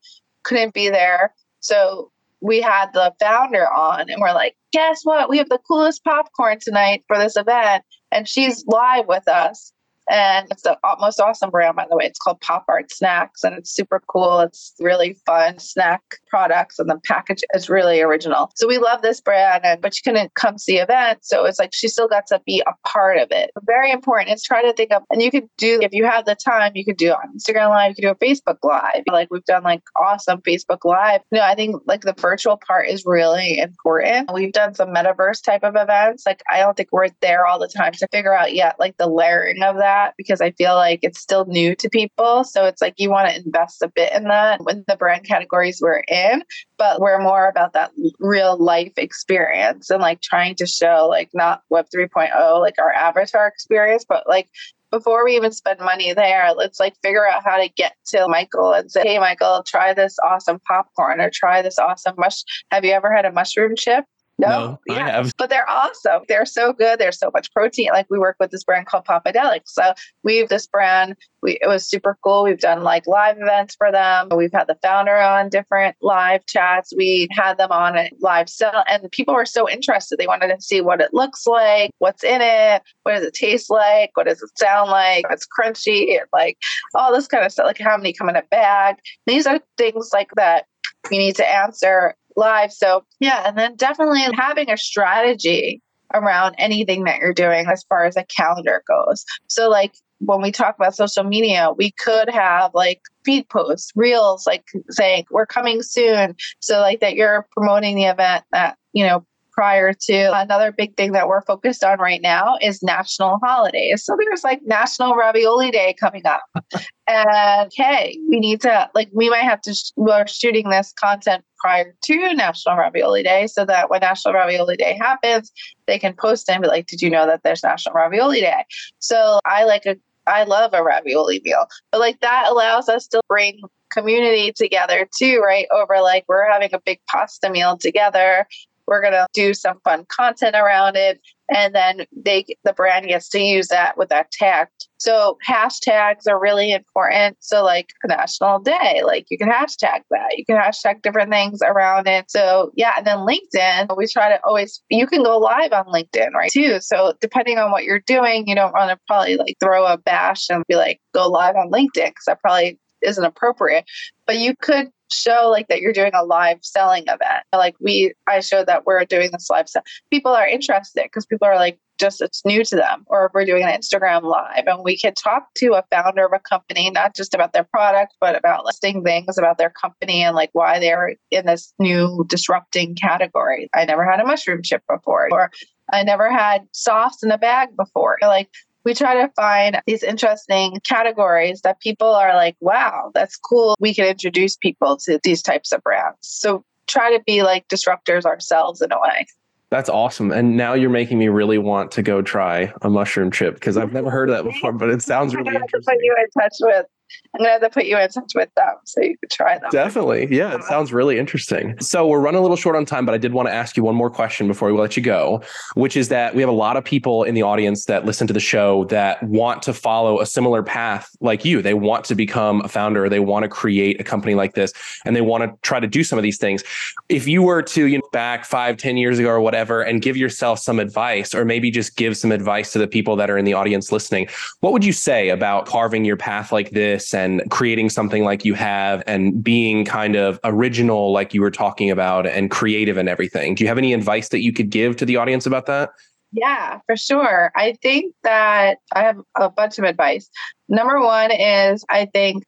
couldn't 0.42 0.74
be 0.74 0.88
there. 0.88 1.34
So 1.60 2.10
we 2.40 2.60
had 2.60 2.92
the 2.92 3.12
founder 3.20 3.66
on 3.72 4.10
and 4.10 4.20
we're 4.20 4.34
like, 4.34 4.54
guess 4.72 5.00
what? 5.02 5.30
We 5.30 5.38
have 5.38 5.48
the 5.48 5.60
coolest 5.66 6.04
popcorn 6.04 6.58
tonight 6.60 7.04
for 7.06 7.18
this 7.18 7.36
event. 7.36 7.84
And 8.12 8.28
she's 8.28 8.64
live 8.66 9.06
with 9.06 9.26
us. 9.28 9.72
And 10.10 10.46
it's 10.50 10.62
the 10.62 10.78
most 11.00 11.20
awesome 11.20 11.50
brand, 11.50 11.76
by 11.76 11.86
the 11.88 11.96
way. 11.96 12.04
It's 12.04 12.18
called 12.18 12.40
Pop 12.40 12.64
Art 12.68 12.92
Snacks, 12.92 13.42
and 13.42 13.54
it's 13.56 13.70
super 13.72 14.02
cool. 14.06 14.40
It's 14.40 14.74
really 14.80 15.16
fun 15.26 15.58
snack 15.58 16.02
products, 16.28 16.78
and 16.78 16.90
the 16.90 17.00
package 17.04 17.42
is 17.54 17.70
really 17.70 18.00
original. 18.00 18.50
So 18.54 18.68
we 18.68 18.78
love 18.78 19.02
this 19.02 19.20
brand, 19.20 19.64
and 19.64 19.80
but 19.80 19.94
she 19.94 20.02
couldn't 20.02 20.34
come 20.34 20.58
see 20.58 20.78
event, 20.78 21.24
so 21.24 21.44
it's 21.46 21.58
like 21.58 21.70
she 21.72 21.88
still 21.88 22.08
got 22.08 22.26
to 22.28 22.40
be 22.44 22.62
a 22.66 22.88
part 22.88 23.18
of 23.18 23.28
it. 23.30 23.50
Very 23.64 23.90
important 23.90 24.30
is 24.30 24.42
try 24.42 24.62
to 24.62 24.72
think 24.74 24.92
of, 24.92 25.02
and 25.10 25.22
you 25.22 25.30
could 25.30 25.48
do 25.56 25.80
if 25.82 25.92
you 25.92 26.04
have 26.04 26.26
the 26.26 26.34
time, 26.34 26.72
you 26.74 26.84
could 26.84 26.96
do 26.96 27.10
on 27.10 27.36
Instagram 27.36 27.70
Live, 27.70 27.90
you 27.90 27.94
could 27.94 28.02
do 28.02 28.10
a 28.10 28.14
Facebook 28.14 28.58
Live. 28.62 29.04
Like 29.10 29.28
we've 29.30 29.44
done 29.44 29.62
like 29.62 29.82
awesome 29.96 30.42
Facebook 30.42 30.84
Live. 30.84 31.22
You 31.30 31.38
know, 31.38 31.44
I 31.44 31.54
think 31.54 31.82
like 31.86 32.02
the 32.02 32.14
virtual 32.16 32.58
part 32.66 32.88
is 32.88 33.04
really 33.06 33.58
important. 33.58 34.30
We've 34.32 34.52
done 34.52 34.74
some 34.74 34.88
metaverse 34.88 35.42
type 35.42 35.64
of 35.64 35.76
events. 35.76 36.26
Like 36.26 36.42
I 36.50 36.58
don't 36.58 36.76
think 36.76 36.90
we're 36.92 37.08
there 37.22 37.46
all 37.46 37.58
the 37.58 37.68
time 37.68 37.92
to 37.92 38.08
figure 38.08 38.36
out 38.36 38.54
yet 38.54 38.76
like 38.78 38.96
the 38.98 39.08
layering 39.08 39.62
of 39.62 39.76
that 39.76 39.93
that 39.94 40.14
because 40.16 40.40
I 40.40 40.50
feel 40.52 40.74
like 40.74 41.00
it's 41.02 41.20
still 41.20 41.44
new 41.46 41.74
to 41.76 41.88
people. 41.88 42.44
So 42.44 42.64
it's 42.66 42.82
like 42.82 42.94
you 42.98 43.10
want 43.10 43.28
to 43.28 43.36
invest 43.36 43.82
a 43.82 43.88
bit 43.88 44.12
in 44.12 44.24
that 44.24 44.64
with 44.64 44.84
the 44.86 44.96
brand 44.96 45.24
categories 45.24 45.80
we're 45.80 46.02
in, 46.08 46.42
but 46.78 47.00
we're 47.00 47.22
more 47.22 47.48
about 47.48 47.72
that 47.74 47.92
real 48.18 48.56
life 48.58 48.92
experience 48.96 49.90
and 49.90 50.00
like 50.00 50.20
trying 50.20 50.54
to 50.56 50.66
show 50.66 51.06
like 51.08 51.30
not 51.34 51.62
Web 51.70 51.86
3.0, 51.94 52.60
like 52.60 52.78
our 52.78 52.92
avatar 52.92 53.46
experience, 53.46 54.04
but 54.08 54.28
like 54.28 54.48
before 54.90 55.24
we 55.24 55.34
even 55.34 55.52
spend 55.52 55.80
money 55.80 56.12
there, 56.12 56.52
let's 56.56 56.78
like 56.78 56.94
figure 57.02 57.26
out 57.26 57.42
how 57.44 57.56
to 57.56 57.68
get 57.68 57.94
to 58.06 58.28
Michael 58.28 58.72
and 58.72 58.90
say, 58.90 59.02
Hey, 59.02 59.18
Michael, 59.18 59.64
try 59.66 59.92
this 59.92 60.16
awesome 60.24 60.60
popcorn 60.60 61.20
or 61.20 61.30
try 61.32 61.62
this 61.62 61.78
awesome 61.78 62.14
mush. 62.16 62.42
Have 62.70 62.84
you 62.84 62.92
ever 62.92 63.12
had 63.12 63.24
a 63.24 63.32
mushroom 63.32 63.74
chip? 63.76 64.04
No, 64.38 64.48
no 64.48 64.80
yeah. 64.86 64.94
I 64.94 65.10
have. 65.10 65.32
But 65.38 65.50
they're 65.50 65.68
awesome. 65.68 66.22
They're 66.28 66.46
so 66.46 66.72
good. 66.72 66.98
There's 66.98 67.18
so 67.18 67.30
much 67.32 67.52
protein. 67.52 67.88
Like 67.92 68.06
we 68.10 68.18
work 68.18 68.36
with 68.40 68.50
this 68.50 68.64
brand 68.64 68.86
called 68.86 69.04
Popadelic. 69.04 69.60
So 69.66 69.94
we've 70.22 70.48
this 70.48 70.66
brand. 70.66 71.16
We 71.42 71.58
it 71.60 71.68
was 71.68 71.88
super 71.88 72.18
cool. 72.24 72.44
We've 72.44 72.58
done 72.58 72.82
like 72.82 73.06
live 73.06 73.36
events 73.38 73.74
for 73.76 73.92
them. 73.92 74.28
We've 74.34 74.52
had 74.52 74.66
the 74.66 74.78
founder 74.82 75.16
on 75.16 75.50
different 75.50 75.96
live 76.00 76.44
chats. 76.46 76.92
We 76.96 77.28
had 77.30 77.58
them 77.58 77.70
on 77.70 77.96
a 77.96 78.10
live 78.20 78.48
sell, 78.48 78.84
and 78.88 79.10
people 79.12 79.34
were 79.34 79.46
so 79.46 79.68
interested. 79.68 80.18
They 80.18 80.26
wanted 80.26 80.48
to 80.48 80.60
see 80.60 80.80
what 80.80 81.00
it 81.00 81.12
looks 81.12 81.46
like, 81.46 81.90
what's 81.98 82.24
in 82.24 82.40
it, 82.40 82.82
what 83.02 83.14
does 83.14 83.24
it 83.24 83.34
taste 83.34 83.70
like, 83.70 84.10
what 84.14 84.26
does 84.26 84.42
it 84.42 84.58
sound 84.58 84.90
like, 84.90 85.24
it's 85.30 85.46
crunchy, 85.46 86.18
like 86.32 86.58
all 86.94 87.12
this 87.12 87.26
kind 87.26 87.44
of 87.44 87.52
stuff. 87.52 87.66
Like 87.66 87.78
how 87.78 87.96
many 87.96 88.12
come 88.12 88.28
in 88.28 88.36
a 88.36 88.42
bag. 88.50 88.96
These 89.26 89.46
are 89.46 89.60
things 89.76 90.10
like 90.12 90.30
that 90.36 90.66
you 91.10 91.18
need 91.18 91.36
to 91.36 91.48
answer 91.48 92.14
live. 92.36 92.72
So, 92.72 93.04
yeah, 93.20 93.44
and 93.46 93.56
then 93.56 93.76
definitely 93.76 94.22
having 94.34 94.70
a 94.70 94.76
strategy 94.76 95.80
around 96.12 96.54
anything 96.58 97.04
that 97.04 97.18
you're 97.18 97.34
doing 97.34 97.66
as 97.66 97.84
far 97.88 98.04
as 98.04 98.16
a 98.16 98.24
calendar 98.24 98.82
goes. 98.88 99.24
So, 99.48 99.68
like 99.68 99.94
when 100.20 100.40
we 100.40 100.52
talk 100.52 100.76
about 100.76 100.94
social 100.94 101.24
media, 101.24 101.70
we 101.76 101.92
could 101.92 102.28
have 102.30 102.70
like 102.74 103.00
feed 103.24 103.48
posts, 103.48 103.92
reels, 103.94 104.46
like 104.46 104.64
saying 104.90 105.24
we're 105.30 105.46
coming 105.46 105.82
soon. 105.82 106.36
So, 106.60 106.80
like 106.80 107.00
that 107.00 107.14
you're 107.14 107.46
promoting 107.52 107.96
the 107.96 108.04
event 108.04 108.44
that, 108.52 108.76
you 108.92 109.04
know, 109.04 109.26
prior 109.54 109.92
to 109.92 110.32
another 110.34 110.72
big 110.72 110.96
thing 110.96 111.12
that 111.12 111.28
we're 111.28 111.42
focused 111.42 111.84
on 111.84 111.98
right 111.98 112.20
now 112.20 112.56
is 112.60 112.82
national 112.82 113.38
holidays. 113.42 114.04
So 114.04 114.16
there's 114.18 114.42
like 114.42 114.60
National 114.64 115.14
Ravioli 115.14 115.70
Day 115.70 115.94
coming 115.98 116.26
up. 116.26 116.42
and 117.06 117.70
hey, 117.74 118.18
we 118.28 118.40
need 118.40 118.60
to 118.62 118.90
like 118.94 119.08
we 119.12 119.30
might 119.30 119.44
have 119.44 119.60
to 119.62 119.74
sh- 119.74 119.92
we're 119.96 120.26
shooting 120.26 120.70
this 120.70 120.92
content 120.92 121.44
prior 121.58 121.94
to 122.02 122.34
National 122.34 122.76
Ravioli 122.76 123.22
Day 123.22 123.46
so 123.46 123.64
that 123.64 123.90
when 123.90 124.00
National 124.00 124.34
Ravioli 124.34 124.76
Day 124.76 124.98
happens, 125.00 125.52
they 125.86 125.98
can 125.98 126.14
post 126.14 126.50
and 126.50 126.62
be 126.62 126.68
like, 126.68 126.86
"Did 126.86 127.00
you 127.00 127.10
know 127.10 127.26
that 127.26 127.42
there's 127.44 127.62
National 127.62 127.94
Ravioli 127.94 128.40
Day?" 128.40 128.64
So 128.98 129.38
I 129.44 129.64
like 129.64 129.86
a 129.86 129.96
I 130.26 130.44
love 130.44 130.72
a 130.72 130.82
ravioli 130.82 131.42
meal. 131.44 131.66
But 131.92 132.00
like 132.00 132.20
that 132.20 132.46
allows 132.48 132.88
us 132.88 133.06
to 133.08 133.20
bring 133.28 133.60
community 133.92 134.52
together 134.52 135.06
too, 135.16 135.40
right? 135.44 135.66
Over 135.72 136.00
like 136.00 136.24
we're 136.28 136.50
having 136.50 136.70
a 136.72 136.80
big 136.84 136.98
pasta 137.08 137.50
meal 137.50 137.76
together 137.76 138.46
we're 138.86 139.00
going 139.00 139.12
to 139.12 139.26
do 139.34 139.54
some 139.54 139.80
fun 139.84 140.04
content 140.08 140.56
around 140.56 140.96
it. 140.96 141.20
And 141.54 141.74
then 141.74 142.06
they, 142.16 142.46
the 142.64 142.72
brand 142.72 143.06
gets 143.06 143.28
to 143.30 143.38
use 143.38 143.68
that 143.68 143.98
with 143.98 144.08
that 144.08 144.30
tag. 144.30 144.68
So 144.98 145.36
hashtags 145.46 146.26
are 146.26 146.40
really 146.40 146.72
important. 146.72 147.36
So 147.40 147.62
like 147.62 147.90
National 148.06 148.58
Day, 148.58 149.02
like 149.04 149.26
you 149.28 149.36
can 149.36 149.50
hashtag 149.50 150.00
that. 150.10 150.38
You 150.38 150.46
can 150.46 150.56
hashtag 150.56 151.02
different 151.02 151.30
things 151.30 151.60
around 151.62 152.08
it. 152.08 152.30
So 152.30 152.70
yeah, 152.74 152.94
and 152.96 153.06
then 153.06 153.18
LinkedIn, 153.18 153.94
we 153.96 154.06
try 154.06 154.30
to 154.30 154.40
always 154.44 154.82
you 154.88 155.06
can 155.06 155.22
go 155.22 155.36
live 155.36 155.74
on 155.74 155.84
LinkedIn, 155.86 156.32
right? 156.32 156.50
Too. 156.50 156.80
So 156.80 157.12
depending 157.20 157.58
on 157.58 157.70
what 157.70 157.84
you're 157.84 158.02
doing, 158.06 158.48
you 158.48 158.54
don't 158.54 158.72
want 158.72 158.90
to 158.90 158.98
probably 159.06 159.36
like 159.36 159.56
throw 159.62 159.84
a 159.84 159.98
bash 159.98 160.48
and 160.48 160.64
be 160.66 160.76
like 160.76 160.98
go 161.12 161.28
live 161.28 161.56
on 161.56 161.70
LinkedIn 161.70 162.06
because 162.06 162.24
that 162.26 162.40
probably 162.40 162.78
isn't 163.04 163.24
appropriate. 163.24 163.84
But 164.26 164.38
you 164.38 164.54
could 164.56 164.90
show 165.12 165.48
like 165.50 165.68
that 165.68 165.80
you're 165.80 165.92
doing 165.92 166.12
a 166.14 166.24
live 166.24 166.58
selling 166.62 167.04
event. 167.04 167.44
Like 167.52 167.76
we, 167.80 168.14
I 168.26 168.40
showed 168.40 168.66
that 168.66 168.86
we're 168.86 169.04
doing 169.04 169.30
this 169.32 169.48
live 169.50 169.68
sell. 169.68 169.82
People 170.10 170.32
are 170.32 170.46
interested 170.46 171.04
because 171.04 171.26
people 171.26 171.46
are 171.46 171.56
like, 171.56 171.78
just 171.98 172.20
it's 172.20 172.44
new 172.44 172.64
to 172.64 172.76
them. 172.76 173.04
Or 173.06 173.26
if 173.26 173.32
we're 173.32 173.44
doing 173.44 173.62
an 173.62 173.70
Instagram 173.70 174.22
live 174.22 174.64
and 174.66 174.82
we 174.82 174.98
can 174.98 175.14
talk 175.14 175.46
to 175.58 175.74
a 175.74 175.84
founder 175.90 176.26
of 176.26 176.32
a 176.32 176.40
company, 176.40 176.90
not 176.90 177.14
just 177.14 177.34
about 177.34 177.52
their 177.52 177.64
product, 177.64 178.14
but 178.20 178.36
about 178.36 178.64
listing 178.64 179.04
things 179.04 179.38
about 179.38 179.58
their 179.58 179.70
company 179.70 180.22
and 180.22 180.34
like 180.34 180.50
why 180.54 180.80
they're 180.80 181.14
in 181.30 181.46
this 181.46 181.72
new 181.78 182.24
disrupting 182.28 182.96
category. 182.96 183.68
I 183.74 183.84
never 183.84 184.08
had 184.08 184.20
a 184.20 184.26
mushroom 184.26 184.62
chip 184.62 184.82
before, 184.88 185.28
or 185.30 185.50
I 185.92 186.02
never 186.02 186.30
had 186.30 186.66
softs 186.72 187.22
in 187.22 187.30
a 187.30 187.38
bag 187.38 187.76
before. 187.76 188.18
Like 188.22 188.50
we 188.84 188.94
try 188.94 189.14
to 189.14 189.32
find 189.34 189.80
these 189.86 190.02
interesting 190.02 190.78
categories 190.84 191.62
that 191.62 191.80
people 191.80 192.08
are 192.08 192.34
like, 192.34 192.56
wow, 192.60 193.10
that's 193.14 193.36
cool. 193.36 193.76
We 193.80 193.94
can 193.94 194.06
introduce 194.06 194.56
people 194.56 194.96
to 194.98 195.18
these 195.22 195.42
types 195.42 195.72
of 195.72 195.82
brands. 195.82 196.18
So 196.20 196.64
try 196.86 197.16
to 197.16 197.22
be 197.26 197.42
like 197.42 197.66
disruptors 197.68 198.24
ourselves 198.24 198.82
in 198.82 198.92
a 198.92 199.00
way. 199.00 199.26
That's 199.70 199.88
awesome. 199.88 200.30
And 200.30 200.56
now 200.56 200.74
you're 200.74 200.90
making 200.90 201.18
me 201.18 201.28
really 201.28 201.58
want 201.58 201.90
to 201.92 202.02
go 202.02 202.22
try 202.22 202.72
a 202.82 202.90
mushroom 202.90 203.30
chip 203.30 203.54
because 203.54 203.76
I've 203.76 203.92
never 203.92 204.10
heard 204.10 204.30
of 204.30 204.36
that 204.36 204.50
before, 204.52 204.72
but 204.72 204.90
it 204.90 205.02
sounds 205.02 205.34
really 205.36 205.54
interesting. 205.54 205.96
put 205.96 206.04
you 206.04 206.14
in 206.16 206.42
touch 206.42 206.54
with 206.60 206.86
I'm 207.34 207.40
gonna 207.40 207.50
have 207.50 207.60
to 207.62 207.70
put 207.70 207.86
you 207.86 207.98
in 207.98 208.08
touch 208.08 208.32
with 208.34 208.48
them 208.54 208.74
so 208.84 209.02
you 209.02 209.18
could 209.18 209.30
try 209.30 209.58
them. 209.58 209.70
Definitely. 209.70 210.28
Yeah, 210.30 210.54
it 210.54 210.62
sounds 210.64 210.92
really 210.92 211.18
interesting. 211.18 211.78
So 211.80 212.06
we're 212.06 212.20
running 212.20 212.38
a 212.38 212.42
little 212.42 212.56
short 212.56 212.76
on 212.76 212.84
time, 212.84 213.04
but 213.04 213.14
I 213.14 213.18
did 213.18 213.32
want 213.32 213.48
to 213.48 213.54
ask 213.54 213.76
you 213.76 213.82
one 213.82 213.96
more 213.96 214.10
question 214.10 214.46
before 214.46 214.72
we 214.72 214.78
let 214.78 214.96
you 214.96 215.02
go, 215.02 215.42
which 215.74 215.96
is 215.96 216.08
that 216.10 216.34
we 216.34 216.42
have 216.42 216.48
a 216.48 216.52
lot 216.52 216.76
of 216.76 216.84
people 216.84 217.24
in 217.24 217.34
the 217.34 217.42
audience 217.42 217.86
that 217.86 218.04
listen 218.04 218.26
to 218.28 218.32
the 218.32 218.40
show 218.40 218.84
that 218.86 219.22
want 219.24 219.62
to 219.62 219.72
follow 219.72 220.20
a 220.20 220.26
similar 220.26 220.62
path 220.62 221.10
like 221.20 221.44
you. 221.44 221.60
They 221.60 221.74
want 221.74 222.04
to 222.06 222.14
become 222.14 222.60
a 222.62 222.68
founder, 222.68 223.08
they 223.08 223.20
want 223.20 223.42
to 223.42 223.48
create 223.48 224.00
a 224.00 224.04
company 224.04 224.34
like 224.34 224.54
this, 224.54 224.72
and 225.04 225.16
they 225.16 225.20
want 225.20 225.42
to 225.42 225.58
try 225.62 225.80
to 225.80 225.88
do 225.88 226.04
some 226.04 226.18
of 226.18 226.22
these 226.22 226.38
things. 226.38 226.62
If 227.08 227.26
you 227.26 227.42
were 227.42 227.62
to, 227.62 227.86
you 227.86 227.98
know, 227.98 228.08
back 228.12 228.44
five, 228.44 228.76
ten 228.76 228.96
years 228.96 229.18
ago 229.18 229.28
or 229.28 229.40
whatever, 229.40 229.82
and 229.82 230.00
give 230.00 230.16
yourself 230.16 230.60
some 230.60 230.78
advice, 230.78 231.34
or 231.34 231.44
maybe 231.44 231.70
just 231.70 231.96
give 231.96 232.16
some 232.16 232.30
advice 232.30 232.72
to 232.72 232.78
the 232.78 232.86
people 232.86 233.16
that 233.16 233.28
are 233.28 233.38
in 233.38 233.44
the 233.44 233.54
audience 233.54 233.90
listening, 233.90 234.28
what 234.60 234.72
would 234.72 234.84
you 234.84 234.92
say 234.92 235.30
about 235.30 235.66
carving 235.66 236.04
your 236.04 236.16
path 236.16 236.52
like 236.52 236.70
this 236.70 237.03
and 237.12 237.42
creating 237.50 237.90
something 237.90 238.24
like 238.24 238.44
you 238.44 238.54
have 238.54 239.02
and 239.06 239.42
being 239.42 239.84
kind 239.84 240.16
of 240.16 240.38
original, 240.44 241.12
like 241.12 241.34
you 241.34 241.40
were 241.40 241.50
talking 241.50 241.90
about, 241.90 242.26
and 242.26 242.50
creative 242.50 242.96
and 242.96 243.08
everything. 243.08 243.54
Do 243.54 243.64
you 243.64 243.68
have 243.68 243.78
any 243.78 243.92
advice 243.92 244.28
that 244.28 244.40
you 244.40 244.52
could 244.52 244.70
give 244.70 244.96
to 244.96 245.04
the 245.04 245.16
audience 245.16 245.44
about 245.44 245.66
that? 245.66 245.90
Yeah, 246.32 246.80
for 246.86 246.96
sure. 246.96 247.52
I 247.54 247.74
think 247.82 248.14
that 248.24 248.78
I 248.92 249.02
have 249.02 249.20
a 249.36 249.50
bunch 249.50 249.78
of 249.78 249.84
advice. 249.84 250.28
Number 250.68 251.00
one 251.00 251.30
is 251.30 251.84
I 251.88 252.06
think 252.06 252.44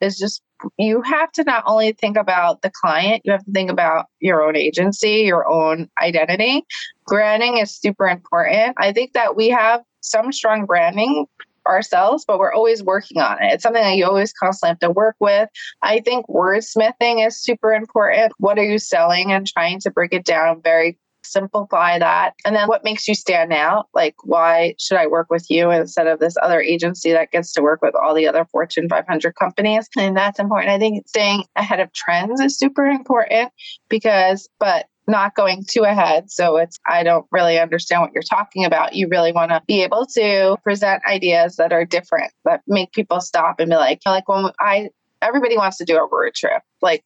is 0.00 0.18
just 0.18 0.42
you 0.78 1.02
have 1.02 1.32
to 1.32 1.44
not 1.44 1.64
only 1.66 1.92
think 1.92 2.16
about 2.16 2.62
the 2.62 2.70
client, 2.70 3.22
you 3.24 3.32
have 3.32 3.44
to 3.44 3.52
think 3.52 3.70
about 3.70 4.06
your 4.20 4.42
own 4.42 4.56
agency, 4.56 5.22
your 5.22 5.48
own 5.48 5.90
identity. 6.00 6.64
Branding 7.06 7.58
is 7.58 7.70
super 7.74 8.06
important. 8.06 8.76
I 8.78 8.92
think 8.92 9.12
that 9.12 9.36
we 9.36 9.48
have 9.50 9.82
some 10.00 10.32
strong 10.32 10.64
branding 10.64 11.26
ourselves, 11.66 12.24
but 12.26 12.38
we're 12.38 12.52
always 12.52 12.82
working 12.82 13.20
on 13.20 13.42
it. 13.42 13.52
It's 13.52 13.62
something 13.62 13.82
that 13.82 13.96
you 13.96 14.06
always 14.06 14.32
constantly 14.32 14.70
have 14.70 14.78
to 14.80 14.90
work 14.90 15.16
with. 15.20 15.48
I 15.82 16.00
think 16.00 16.26
wordsmithing 16.28 17.26
is 17.26 17.40
super 17.40 17.72
important. 17.72 18.32
What 18.38 18.58
are 18.58 18.64
you 18.64 18.78
selling 18.78 19.32
and 19.32 19.46
trying 19.46 19.80
to 19.80 19.90
break 19.90 20.12
it 20.12 20.24
down 20.24 20.62
very 20.62 20.98
simplify 21.26 21.98
that. 21.98 22.34
And 22.44 22.54
then 22.54 22.68
what 22.68 22.84
makes 22.84 23.08
you 23.08 23.14
stand 23.14 23.52
out? 23.52 23.88
Like, 23.94 24.14
why 24.24 24.74
should 24.78 24.98
I 24.98 25.06
work 25.06 25.28
with 25.30 25.50
you 25.50 25.70
instead 25.70 26.06
of 26.06 26.20
this 26.20 26.36
other 26.42 26.60
agency 26.60 27.12
that 27.12 27.30
gets 27.30 27.52
to 27.52 27.62
work 27.62 27.82
with 27.82 27.94
all 27.94 28.14
the 28.14 28.28
other 28.28 28.44
Fortune 28.44 28.88
500 28.88 29.34
companies? 29.34 29.88
And 29.96 30.16
that's 30.16 30.38
important. 30.38 30.70
I 30.70 30.78
think 30.78 31.06
staying 31.08 31.44
ahead 31.56 31.80
of 31.80 31.92
trends 31.92 32.40
is 32.40 32.58
super 32.58 32.86
important 32.86 33.52
because, 33.88 34.48
but 34.58 34.86
not 35.06 35.34
going 35.34 35.64
too 35.68 35.82
ahead. 35.82 36.30
So 36.30 36.56
it's, 36.56 36.78
I 36.86 37.02
don't 37.02 37.26
really 37.30 37.58
understand 37.58 38.02
what 38.02 38.12
you're 38.12 38.22
talking 38.22 38.64
about. 38.64 38.94
You 38.94 39.08
really 39.08 39.32
want 39.32 39.50
to 39.50 39.62
be 39.66 39.82
able 39.82 40.06
to 40.06 40.56
present 40.62 41.02
ideas 41.06 41.56
that 41.56 41.72
are 41.72 41.84
different, 41.84 42.32
that 42.44 42.62
make 42.66 42.92
people 42.92 43.20
stop 43.20 43.60
and 43.60 43.70
be 43.70 43.76
like, 43.76 44.00
like 44.06 44.28
when 44.28 44.46
I, 44.60 44.90
everybody 45.22 45.56
wants 45.56 45.76
to 45.78 45.84
do 45.84 45.96
a 45.96 46.08
road 46.10 46.34
trip. 46.34 46.62
Like, 46.80 47.04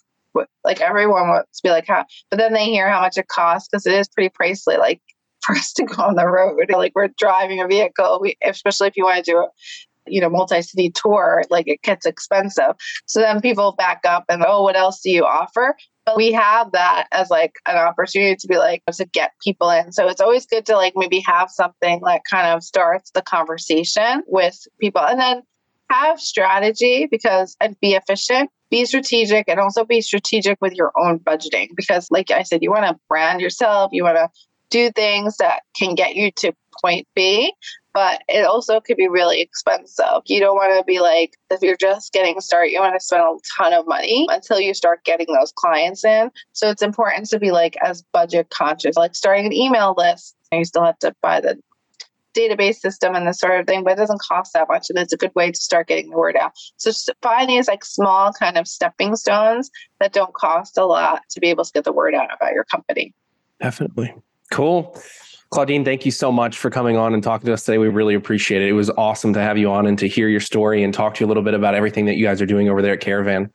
like 0.64 0.80
everyone 0.80 1.28
wants 1.28 1.60
to 1.60 1.68
be 1.68 1.70
like, 1.70 1.86
how, 1.86 2.04
but 2.30 2.36
then 2.36 2.52
they 2.52 2.66
hear 2.66 2.88
how 2.88 3.00
much 3.00 3.18
it 3.18 3.28
costs 3.28 3.68
because 3.68 3.86
it 3.86 3.94
is 3.94 4.08
pretty 4.08 4.30
pricey. 4.30 4.78
Like 4.78 5.00
for 5.44 5.54
us 5.54 5.72
to 5.74 5.84
go 5.84 6.02
on 6.02 6.14
the 6.14 6.26
road, 6.26 6.58
like 6.70 6.92
we're 6.94 7.08
driving 7.18 7.60
a 7.60 7.66
vehicle, 7.66 8.18
we, 8.20 8.36
especially 8.44 8.88
if 8.88 8.96
you 8.96 9.04
want 9.04 9.24
to 9.24 9.30
do 9.30 9.38
a, 9.38 9.48
you 10.10 10.20
know 10.20 10.30
multi-city 10.30 10.90
tour 10.90 11.44
like 11.50 11.68
it 11.68 11.82
gets 11.82 12.06
expensive 12.06 12.74
so 13.04 13.20
then 13.20 13.42
people 13.42 13.72
back 13.72 14.00
up 14.06 14.24
and 14.30 14.42
oh 14.46 14.62
what 14.62 14.74
else 14.74 15.00
do 15.00 15.10
you 15.10 15.22
offer 15.22 15.76
but 16.08 16.16
we 16.16 16.32
have 16.32 16.72
that 16.72 17.06
as 17.12 17.28
like 17.28 17.52
an 17.66 17.76
opportunity 17.76 18.34
to 18.34 18.48
be 18.48 18.56
like 18.56 18.82
to 18.90 19.04
get 19.04 19.32
people 19.44 19.68
in. 19.68 19.92
So 19.92 20.08
it's 20.08 20.22
always 20.22 20.46
good 20.46 20.64
to 20.66 20.74
like 20.74 20.94
maybe 20.96 21.22
have 21.26 21.50
something 21.50 22.00
that 22.02 22.22
kind 22.24 22.46
of 22.46 22.64
starts 22.64 23.10
the 23.10 23.20
conversation 23.20 24.22
with 24.26 24.58
people 24.80 25.02
and 25.02 25.20
then 25.20 25.42
have 25.90 26.18
strategy 26.18 27.08
because 27.10 27.56
and 27.60 27.78
be 27.80 27.92
efficient. 27.92 28.50
Be 28.70 28.86
strategic 28.86 29.48
and 29.48 29.60
also 29.60 29.84
be 29.84 30.00
strategic 30.00 30.56
with 30.62 30.72
your 30.72 30.92
own 30.98 31.18
budgeting 31.18 31.68
because 31.74 32.10
like 32.10 32.30
i 32.30 32.42
said 32.42 32.62
you 32.62 32.70
want 32.70 32.84
to 32.84 33.00
brand 33.08 33.40
yourself 33.40 33.90
you 33.94 34.04
want 34.04 34.18
to 34.18 34.28
do 34.68 34.90
things 34.90 35.38
that 35.38 35.62
can 35.74 35.94
get 35.94 36.16
you 36.16 36.30
to 36.32 36.52
point 36.82 37.08
b 37.14 37.50
but 37.98 38.22
it 38.28 38.44
also 38.44 38.78
could 38.80 38.96
be 38.96 39.08
really 39.08 39.40
expensive. 39.40 40.22
You 40.26 40.38
don't 40.38 40.54
want 40.54 40.72
to 40.78 40.84
be 40.84 41.00
like, 41.00 41.36
if 41.50 41.62
you're 41.62 41.76
just 41.76 42.12
getting 42.12 42.40
started, 42.40 42.70
you 42.70 42.78
want 42.78 42.94
to 42.94 43.04
spend 43.04 43.24
a 43.24 43.36
ton 43.58 43.72
of 43.72 43.88
money 43.88 44.24
until 44.30 44.60
you 44.60 44.72
start 44.72 45.02
getting 45.02 45.26
those 45.34 45.52
clients 45.56 46.04
in. 46.04 46.30
So 46.52 46.70
it's 46.70 46.80
important 46.80 47.28
to 47.30 47.40
be 47.40 47.50
like 47.50 47.76
as 47.84 48.04
budget 48.12 48.50
conscious, 48.50 48.94
like 48.94 49.16
starting 49.16 49.46
an 49.46 49.52
email 49.52 49.96
list. 49.98 50.36
You 50.52 50.64
still 50.64 50.84
have 50.84 51.00
to 51.00 51.12
buy 51.22 51.40
the 51.40 51.60
database 52.36 52.76
system 52.76 53.16
and 53.16 53.26
this 53.26 53.40
sort 53.40 53.58
of 53.58 53.66
thing, 53.66 53.82
but 53.82 53.94
it 53.94 53.96
doesn't 53.96 54.20
cost 54.20 54.52
that 54.52 54.68
much. 54.68 54.90
And 54.90 54.98
it's 55.00 55.12
a 55.12 55.16
good 55.16 55.34
way 55.34 55.50
to 55.50 55.60
start 55.60 55.88
getting 55.88 56.10
the 56.10 56.18
word 56.18 56.36
out. 56.36 56.52
So 56.76 56.92
find 57.20 57.50
these 57.50 57.66
like 57.66 57.84
small 57.84 58.32
kind 58.32 58.56
of 58.56 58.68
stepping 58.68 59.16
stones 59.16 59.72
that 59.98 60.12
don't 60.12 60.34
cost 60.34 60.78
a 60.78 60.84
lot 60.84 61.22
to 61.30 61.40
be 61.40 61.48
able 61.48 61.64
to 61.64 61.72
get 61.72 61.82
the 61.82 61.92
word 61.92 62.14
out 62.14 62.28
about 62.32 62.52
your 62.52 62.62
company. 62.62 63.12
Definitely. 63.60 64.14
Cool. 64.52 64.96
Claudine, 65.50 65.84
thank 65.84 66.04
you 66.04 66.10
so 66.10 66.30
much 66.30 66.58
for 66.58 66.68
coming 66.68 66.96
on 66.96 67.14
and 67.14 67.22
talking 67.22 67.46
to 67.46 67.54
us 67.54 67.64
today. 67.64 67.78
We 67.78 67.88
really 67.88 68.14
appreciate 68.14 68.60
it. 68.60 68.68
It 68.68 68.72
was 68.72 68.90
awesome 68.90 69.32
to 69.32 69.40
have 69.40 69.56
you 69.56 69.70
on 69.70 69.86
and 69.86 69.98
to 69.98 70.06
hear 70.06 70.28
your 70.28 70.40
story 70.40 70.82
and 70.82 70.92
talk 70.92 71.14
to 71.14 71.20
you 71.20 71.26
a 71.26 71.28
little 71.28 71.42
bit 71.42 71.54
about 71.54 71.74
everything 71.74 72.04
that 72.04 72.16
you 72.16 72.26
guys 72.26 72.42
are 72.42 72.46
doing 72.46 72.68
over 72.68 72.82
there 72.82 72.92
at 72.92 73.00
Caravan. 73.00 73.50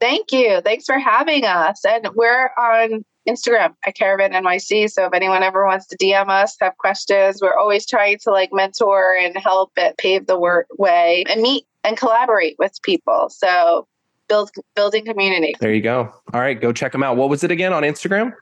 Thank 0.00 0.30
you. 0.30 0.60
Thanks 0.60 0.84
for 0.84 0.98
having 0.98 1.44
us. 1.44 1.84
And 1.84 2.08
we're 2.14 2.50
on 2.56 3.04
Instagram 3.28 3.74
at 3.84 3.96
Caravan 3.96 4.30
NYC. 4.30 4.88
So 4.90 5.06
if 5.06 5.12
anyone 5.12 5.42
ever 5.42 5.66
wants 5.66 5.88
to 5.88 5.96
DM 5.98 6.28
us, 6.28 6.56
have 6.60 6.76
questions, 6.78 7.42
we're 7.42 7.58
always 7.58 7.84
trying 7.84 8.18
to 8.18 8.30
like 8.30 8.50
mentor 8.52 9.16
and 9.20 9.36
help 9.36 9.72
it 9.76 9.98
pave 9.98 10.28
the 10.28 10.38
way 10.38 11.24
and 11.28 11.42
meet 11.42 11.64
and 11.82 11.96
collaborate 11.96 12.54
with 12.60 12.72
people. 12.82 13.28
So 13.28 13.88
build 14.28 14.50
building 14.76 15.04
community. 15.04 15.56
There 15.58 15.74
you 15.74 15.82
go. 15.82 16.12
All 16.32 16.40
right, 16.40 16.60
go 16.60 16.72
check 16.72 16.92
them 16.92 17.02
out. 17.02 17.16
What 17.16 17.28
was 17.28 17.42
it 17.42 17.50
again 17.50 17.72
on 17.72 17.82
Instagram? 17.82 18.32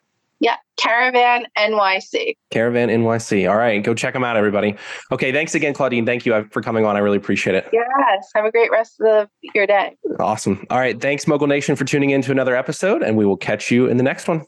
Yeah, 0.41 0.57
Caravan 0.77 1.47
NYC. 1.57 2.35
Caravan 2.51 2.89
NYC. 2.89 3.51
All 3.51 3.57
right, 3.57 3.83
go 3.83 3.95
check 3.95 4.13
them 4.13 4.25
out, 4.25 4.37
everybody. 4.37 4.77
Okay, 5.11 5.33
thanks 5.33 5.55
again, 5.55 5.73
Claudine. 5.73 6.05
Thank 6.05 6.27
you 6.27 6.35
uh, 6.35 6.45
for 6.51 6.61
coming 6.61 6.85
on. 6.85 6.97
I 6.97 6.99
really 6.99 7.17
appreciate 7.17 7.57
it. 7.57 7.69
Yes, 7.73 8.31
have 8.35 8.45
a 8.45 8.51
great 8.51 8.71
rest 8.71 9.01
of 9.01 9.29
your 9.55 9.67
day. 9.67 9.97
Awesome. 10.21 10.67
All 10.71 10.79
right, 10.79 11.01
thanks, 11.01 11.27
Mogul 11.27 11.47
Nation, 11.47 11.77
for 11.77 11.85
tuning 11.85 12.11
in 12.11 12.23
to 12.23 12.33
another 12.33 12.55
episode, 12.55 13.03
and 13.03 13.17
we 13.17 13.25
will 13.25 13.37
catch 13.37 13.71
you 13.71 13.87
in 13.87 13.97
the 13.97 14.03
next 14.03 14.29
one. 14.29 14.45